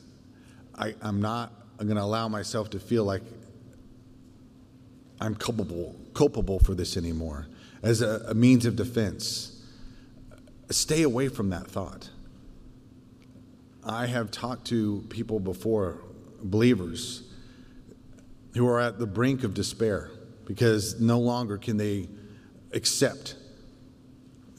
I, 0.76 0.94
I'm 1.02 1.20
not 1.20 1.52
going 1.76 1.96
to 1.96 2.02
allow 2.02 2.28
myself 2.28 2.70
to 2.70 2.80
feel 2.80 3.04
like 3.04 3.22
I'm 5.20 5.34
culpable, 5.34 5.94
culpable 6.14 6.58
for 6.58 6.74
this 6.74 6.96
anymore 6.96 7.46
as 7.82 8.02
a, 8.02 8.24
a 8.28 8.34
means 8.34 8.66
of 8.66 8.74
defense. 8.74 9.62
Stay 10.70 11.02
away 11.02 11.28
from 11.28 11.50
that 11.50 11.66
thought. 11.66 12.08
I 13.84 14.06
have 14.06 14.30
talked 14.30 14.66
to 14.68 15.04
people 15.08 15.40
before, 15.40 16.02
believers, 16.42 17.22
who 18.54 18.66
are 18.68 18.80
at 18.80 18.98
the 18.98 19.06
brink 19.06 19.44
of 19.44 19.54
despair 19.54 20.10
because 20.44 21.00
no 21.00 21.18
longer 21.18 21.58
can 21.58 21.76
they 21.76 22.08
accept 22.72 23.36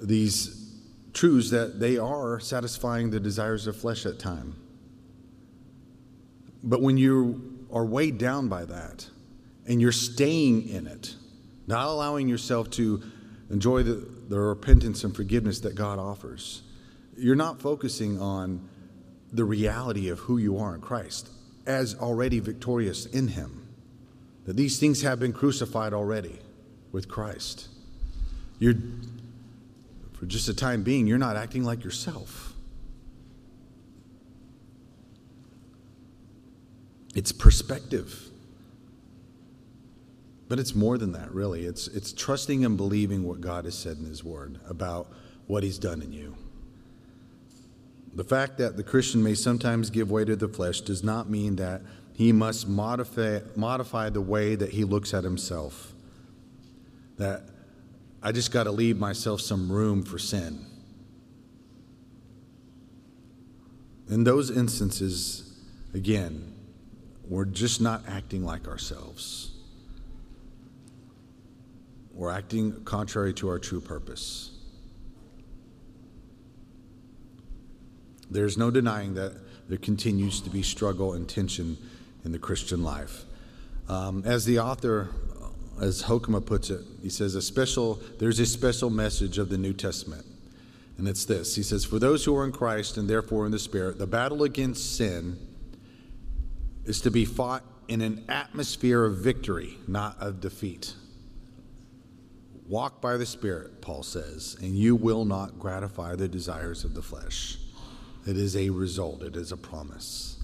these 0.01 0.73
truths 1.13 1.51
that 1.51 1.79
they 1.79 1.97
are 1.97 2.39
satisfying 2.39 3.11
the 3.11 3.19
desires 3.19 3.67
of 3.67 3.75
flesh 3.77 4.05
at 4.05 4.19
time. 4.19 4.55
But 6.63 6.81
when 6.81 6.97
you 6.97 7.67
are 7.71 7.85
weighed 7.85 8.17
down 8.17 8.49
by 8.49 8.65
that, 8.65 9.07
and 9.65 9.81
you're 9.81 9.91
staying 9.91 10.67
in 10.67 10.87
it, 10.87 11.15
not 11.67 11.87
allowing 11.87 12.27
yourself 12.27 12.69
to 12.71 13.01
enjoy 13.49 13.83
the, 13.83 14.05
the 14.27 14.39
repentance 14.39 15.03
and 15.03 15.15
forgiveness 15.15 15.59
that 15.61 15.75
God 15.75 15.99
offers. 15.99 16.63
You're 17.17 17.35
not 17.35 17.61
focusing 17.61 18.19
on 18.19 18.67
the 19.33 19.43
reality 19.43 20.09
of 20.09 20.19
who 20.19 20.37
you 20.37 20.57
are 20.59 20.75
in 20.75 20.81
Christ 20.81 21.29
as 21.65 21.95
already 21.95 22.39
victorious 22.39 23.05
in 23.07 23.29
Him. 23.29 23.67
That 24.45 24.55
these 24.55 24.79
things 24.79 25.01
have 25.01 25.19
been 25.19 25.33
crucified 25.33 25.93
already 25.93 26.39
with 26.91 27.07
Christ. 27.07 27.67
You're, 28.59 28.75
for 30.13 30.25
just 30.25 30.47
a 30.49 30.53
time 30.53 30.83
being, 30.83 31.07
you're 31.07 31.17
not 31.17 31.35
acting 31.35 31.63
like 31.63 31.83
yourself. 31.83 32.53
It's 37.15 37.31
perspective. 37.31 38.29
But 40.49 40.59
it's 40.59 40.75
more 40.75 40.97
than 40.97 41.13
that, 41.13 41.31
really. 41.33 41.65
It's, 41.65 41.87
it's 41.87 42.11
trusting 42.11 42.65
and 42.65 42.77
believing 42.77 43.23
what 43.23 43.41
God 43.41 43.65
has 43.65 43.75
said 43.77 43.97
in 43.97 44.05
His 44.05 44.23
Word 44.23 44.59
about 44.67 45.11
what 45.47 45.63
He's 45.63 45.79
done 45.79 46.01
in 46.01 46.11
you. 46.11 46.35
The 48.15 48.23
fact 48.23 48.57
that 48.59 48.77
the 48.77 48.83
Christian 48.83 49.23
may 49.23 49.33
sometimes 49.33 49.89
give 49.89 50.11
way 50.11 50.23
to 50.25 50.35
the 50.35 50.47
flesh 50.47 50.81
does 50.81 51.03
not 51.03 51.29
mean 51.29 51.55
that 51.55 51.81
he 52.13 52.31
must 52.31 52.67
modify, 52.67 53.39
modify 53.55 54.09
the 54.09 54.21
way 54.21 54.55
that 54.55 54.69
he 54.69 54.83
looks 54.83 55.13
at 55.13 55.23
himself. 55.23 55.93
That 57.17 57.43
I 58.21 58.31
just 58.31 58.51
got 58.51 58.65
to 58.65 58.71
leave 58.71 58.97
myself 58.97 59.41
some 59.41 59.71
room 59.71 60.03
for 60.03 60.19
sin. 60.19 60.65
In 64.09 64.23
those 64.23 64.51
instances, 64.51 65.59
again, 65.93 66.53
we're 67.27 67.45
just 67.45 67.81
not 67.81 68.03
acting 68.07 68.45
like 68.45 68.67
ourselves. 68.67 69.51
We're 72.13 72.31
acting 72.31 72.83
contrary 72.83 73.33
to 73.35 73.49
our 73.49 73.57
true 73.57 73.81
purpose. 73.81 74.52
There's 78.29 78.57
no 78.57 78.71
denying 78.71 79.13
that 79.15 79.33
there 79.69 79.77
continues 79.77 80.41
to 80.41 80.49
be 80.49 80.63
struggle 80.63 81.13
and 81.13 81.27
tension 81.27 81.77
in 82.25 82.31
the 82.31 82.39
Christian 82.39 82.83
life. 82.83 83.23
Um, 83.87 84.23
as 84.25 84.45
the 84.45 84.59
author, 84.59 85.09
as 85.81 86.03
Hoekema 86.03 86.45
puts 86.45 86.69
it, 86.69 86.81
he 87.01 87.09
says, 87.09 87.35
a 87.35 87.41
special, 87.41 87.99
there's 88.19 88.39
a 88.39 88.45
special 88.45 88.89
message 88.89 89.37
of 89.37 89.49
the 89.49 89.57
New 89.57 89.73
Testament. 89.73 90.25
And 90.97 91.07
it's 91.07 91.25
this 91.25 91.55
He 91.55 91.63
says, 91.63 91.85
For 91.85 91.99
those 91.99 92.23
who 92.23 92.35
are 92.35 92.45
in 92.45 92.51
Christ 92.51 92.97
and 92.97 93.09
therefore 93.09 93.45
in 93.45 93.51
the 93.51 93.59
Spirit, 93.59 93.97
the 93.97 94.07
battle 94.07 94.43
against 94.43 94.95
sin 94.95 95.37
is 96.85 97.01
to 97.01 97.11
be 97.11 97.25
fought 97.25 97.63
in 97.87 98.01
an 98.01 98.25
atmosphere 98.29 99.05
of 99.05 99.17
victory, 99.17 99.77
not 99.87 100.17
of 100.19 100.39
defeat. 100.39 100.93
Walk 102.67 103.01
by 103.01 103.17
the 103.17 103.25
Spirit, 103.25 103.81
Paul 103.81 104.03
says, 104.03 104.55
and 104.61 104.75
you 104.75 104.95
will 104.95 105.25
not 105.25 105.59
gratify 105.59 106.15
the 106.15 106.27
desires 106.27 106.83
of 106.83 106.93
the 106.93 107.01
flesh. 107.01 107.57
It 108.25 108.37
is 108.37 108.55
a 108.55 108.69
result, 108.69 109.21
it 109.21 109.35
is 109.35 109.51
a 109.51 109.57
promise. 109.57 110.41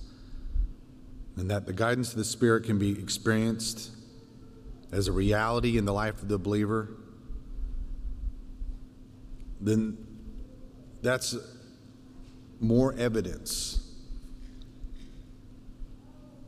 And 1.37 1.49
that 1.49 1.65
the 1.65 1.73
guidance 1.73 2.11
of 2.11 2.17
the 2.17 2.25
Spirit 2.25 2.65
can 2.65 2.77
be 2.77 2.91
experienced 2.91 3.91
as 4.91 5.07
a 5.07 5.11
reality 5.11 5.77
in 5.77 5.85
the 5.85 5.93
life 5.93 6.21
of 6.21 6.27
the 6.27 6.37
believer, 6.37 6.89
then 9.61 9.97
that's 11.01 11.35
more 12.59 12.93
evidence 12.97 13.85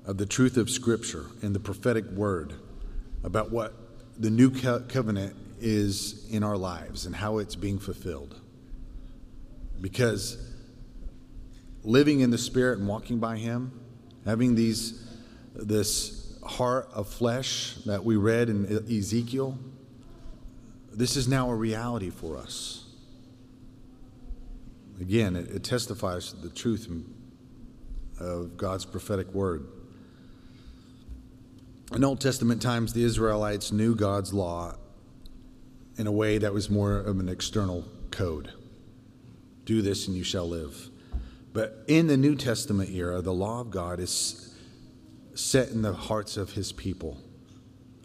of 0.05 0.17
the 0.17 0.25
truth 0.25 0.57
of 0.57 0.69
Scripture 0.69 1.27
and 1.41 1.55
the 1.55 1.59
prophetic 1.59 2.05
word 2.11 2.53
about 3.23 3.51
what 3.51 3.73
the 4.17 4.29
new 4.29 4.51
covenant 4.51 5.35
is 5.61 6.27
in 6.29 6.43
our 6.43 6.57
lives 6.57 7.05
and 7.05 7.15
how 7.15 7.37
it's 7.37 7.55
being 7.55 7.79
fulfilled. 7.79 8.35
Because 9.79 10.37
living 11.83 12.19
in 12.21 12.29
the 12.29 12.37
Spirit 12.37 12.79
and 12.79 12.87
walking 12.87 13.19
by 13.19 13.37
Him, 13.37 13.79
having 14.25 14.55
these, 14.55 15.07
this 15.53 16.37
heart 16.43 16.89
of 16.93 17.07
flesh 17.07 17.75
that 17.85 18.03
we 18.03 18.15
read 18.15 18.49
in 18.49 18.65
Ezekiel, 18.89 19.57
this 20.93 21.15
is 21.15 21.27
now 21.27 21.49
a 21.49 21.55
reality 21.55 22.09
for 22.09 22.37
us. 22.37 22.85
Again, 24.99 25.35
it, 25.35 25.49
it 25.49 25.63
testifies 25.63 26.31
to 26.31 26.35
the 26.37 26.49
truth 26.49 26.89
of 28.19 28.57
God's 28.57 28.85
prophetic 28.85 29.33
word. 29.33 29.65
In 31.93 32.03
Old 32.03 32.21
Testament 32.21 32.61
times, 32.61 32.93
the 32.93 33.03
Israelites 33.03 33.71
knew 33.71 33.95
God's 33.95 34.33
law 34.33 34.75
in 35.97 36.07
a 36.07 36.11
way 36.11 36.37
that 36.37 36.53
was 36.53 36.69
more 36.69 36.97
of 36.97 37.19
an 37.19 37.27
external 37.27 37.85
code 38.11 38.51
do 39.65 39.81
this 39.81 40.07
and 40.07 40.17
you 40.17 40.23
shall 40.23 40.47
live. 40.47 40.90
But 41.53 41.83
in 41.87 42.07
the 42.07 42.17
New 42.17 42.35
Testament 42.35 42.89
era, 42.91 43.21
the 43.21 43.33
law 43.33 43.61
of 43.61 43.71
God 43.71 43.99
is 43.99 44.55
set 45.33 45.69
in 45.69 45.81
the 45.81 45.93
hearts 45.93 46.37
of 46.37 46.51
his 46.53 46.71
people, 46.71 47.17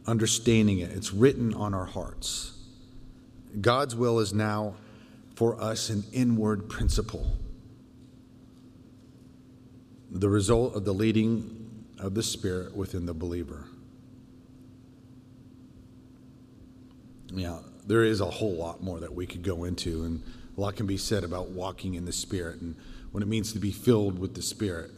understanding 0.07 0.79
it. 0.79 0.91
It's 0.91 1.13
written 1.13 1.55
on 1.55 1.75
our 1.75 1.85
hearts. 1.85 2.53
God's 3.61 3.95
will 3.95 4.19
is 4.19 4.33
now 4.33 4.75
for 5.35 5.61
us 5.61 5.91
an 5.91 6.05
inward 6.13 6.69
principle, 6.69 7.37
the 10.11 10.29
result 10.29 10.75
of 10.75 10.85
the 10.85 10.95
leading 10.95 11.85
of 11.99 12.15
the 12.15 12.23
Spirit 12.23 12.77
within 12.77 13.07
the 13.07 13.15
believer. 13.15 13.65
Now, 17.33 17.61
there 17.87 18.03
is 18.03 18.21
a 18.21 18.27
whole 18.27 18.55
lot 18.55 18.83
more 18.83 18.99
that 19.01 19.15
we 19.15 19.27
could 19.27 19.43
go 19.43 19.65
into, 19.65 20.05
and 20.05 20.23
a 20.57 20.61
lot 20.61 20.77
can 20.77 20.87
be 20.87 20.97
said 20.97 21.23
about 21.23 21.51
walking 21.51 21.95
in 21.95 22.05
the 22.05 22.13
Spirit 22.13 22.61
and 22.61 22.77
what 23.13 23.23
it 23.23 23.27
means 23.27 23.53
to 23.53 23.59
be 23.59 23.73
filled 23.73 24.19
with 24.19 24.35
the 24.35 24.43
Spirit. 24.43 24.91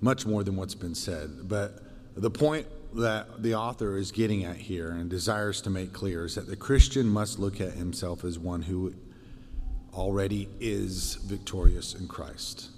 Much 0.00 0.26
more 0.26 0.42
than 0.42 0.56
what's 0.56 0.74
been 0.74 0.94
said. 0.94 1.48
But 1.48 1.82
the 2.16 2.30
point 2.30 2.66
that 2.94 3.42
the 3.42 3.54
author 3.54 3.96
is 3.96 4.10
getting 4.10 4.44
at 4.44 4.56
here 4.56 4.90
and 4.90 5.08
desires 5.08 5.60
to 5.62 5.70
make 5.70 5.92
clear 5.92 6.24
is 6.24 6.34
that 6.34 6.46
the 6.46 6.56
Christian 6.56 7.06
must 7.06 7.38
look 7.38 7.60
at 7.60 7.72
himself 7.72 8.24
as 8.24 8.38
one 8.38 8.62
who 8.62 8.94
already 9.92 10.48
is 10.58 11.16
victorious 11.16 11.94
in 11.94 12.08
Christ. 12.08 12.70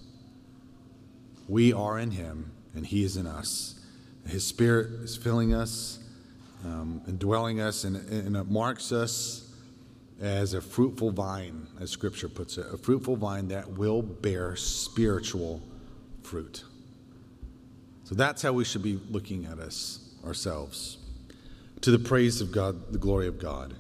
We 1.48 1.72
are 1.72 1.98
in 1.98 2.10
him, 2.12 2.52
and 2.74 2.86
he 2.86 3.04
is 3.04 3.16
in 3.16 3.26
us. 3.26 3.80
His 4.26 4.46
Spirit 4.46 5.02
is 5.02 5.16
filling 5.16 5.54
us 5.54 5.98
um, 6.64 7.02
indwelling 7.08 7.60
us, 7.60 7.84
and, 7.84 7.96
and 7.96 8.36
it 8.36 8.50
marks 8.50 8.92
us 8.92 9.51
as 10.22 10.54
a 10.54 10.60
fruitful 10.60 11.10
vine, 11.10 11.66
as 11.80 11.90
Scripture 11.90 12.28
puts 12.28 12.56
it, 12.56 12.64
a 12.72 12.78
fruitful 12.78 13.16
vine 13.16 13.48
that 13.48 13.68
will 13.72 14.02
bear 14.02 14.54
spiritual 14.54 15.60
fruit. 16.22 16.62
So 18.04 18.14
that's 18.14 18.40
how 18.40 18.52
we 18.52 18.64
should 18.64 18.84
be 18.84 19.00
looking 19.10 19.46
at 19.46 19.58
us 19.58 20.14
ourselves. 20.24 20.98
to 21.80 21.90
the 21.90 21.98
praise 21.98 22.40
of 22.40 22.52
God, 22.52 22.92
the 22.92 22.98
glory 22.98 23.26
of 23.26 23.40
God, 23.40 23.74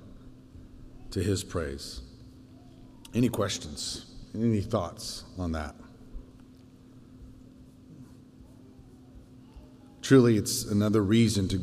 to 1.12 1.22
his 1.22 1.44
praise. 1.44 2.00
Any 3.14 3.28
questions? 3.28 4.06
Any 4.34 4.60
thoughts 4.60 5.22
on 5.38 5.52
that? 5.52 5.76
Truly, 10.00 10.36
it's 10.36 10.64
another 10.64 11.00
reason 11.00 11.46
to, 11.46 11.60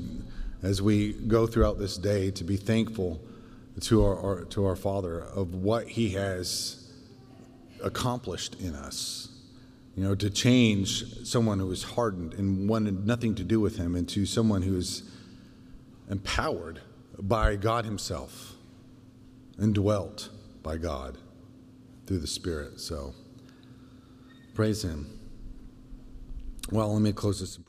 as 0.63 0.82
we 0.82 1.11
go 1.11 1.45
throughout 1.45 1.77
this 1.77 1.97
day, 1.97 2.32
to 2.32 2.45
be 2.45 2.55
thankful 2.55 3.19
to 3.82 4.03
our, 4.03 4.19
our, 4.19 4.45
to 4.45 4.65
our 4.65 4.75
Father 4.75 5.21
of 5.21 5.55
what 5.55 5.88
He 5.88 6.09
has 6.11 6.91
accomplished 7.84 8.55
in 8.59 8.75
us. 8.75 9.27
You 9.95 10.03
know, 10.03 10.15
to 10.15 10.30
change 10.30 11.25
someone 11.27 11.59
who 11.59 11.67
was 11.67 11.84
hardened 11.84 12.34
and 12.34 12.69
wanted 12.69 13.05
nothing 13.05 13.36
to 13.36 13.43
do 13.43 13.59
with 13.59 13.77
Him 13.77 13.95
into 13.95 14.25
someone 14.25 14.61
who 14.61 14.77
is 14.77 15.03
empowered 16.09 16.82
by 17.17 17.55
God 17.55 17.86
Himself 17.86 18.53
and 19.57 19.75
dwelt 19.75 20.30
by 20.63 20.77
God 20.77 21.17
through 22.05 22.19
the 22.19 22.27
Spirit. 22.27 22.80
So, 22.80 23.13
praise 24.53 24.84
Him. 24.84 25.19
Well, 26.71 26.93
let 26.93 27.01
me 27.01 27.11
close 27.11 27.39
this. 27.39 27.59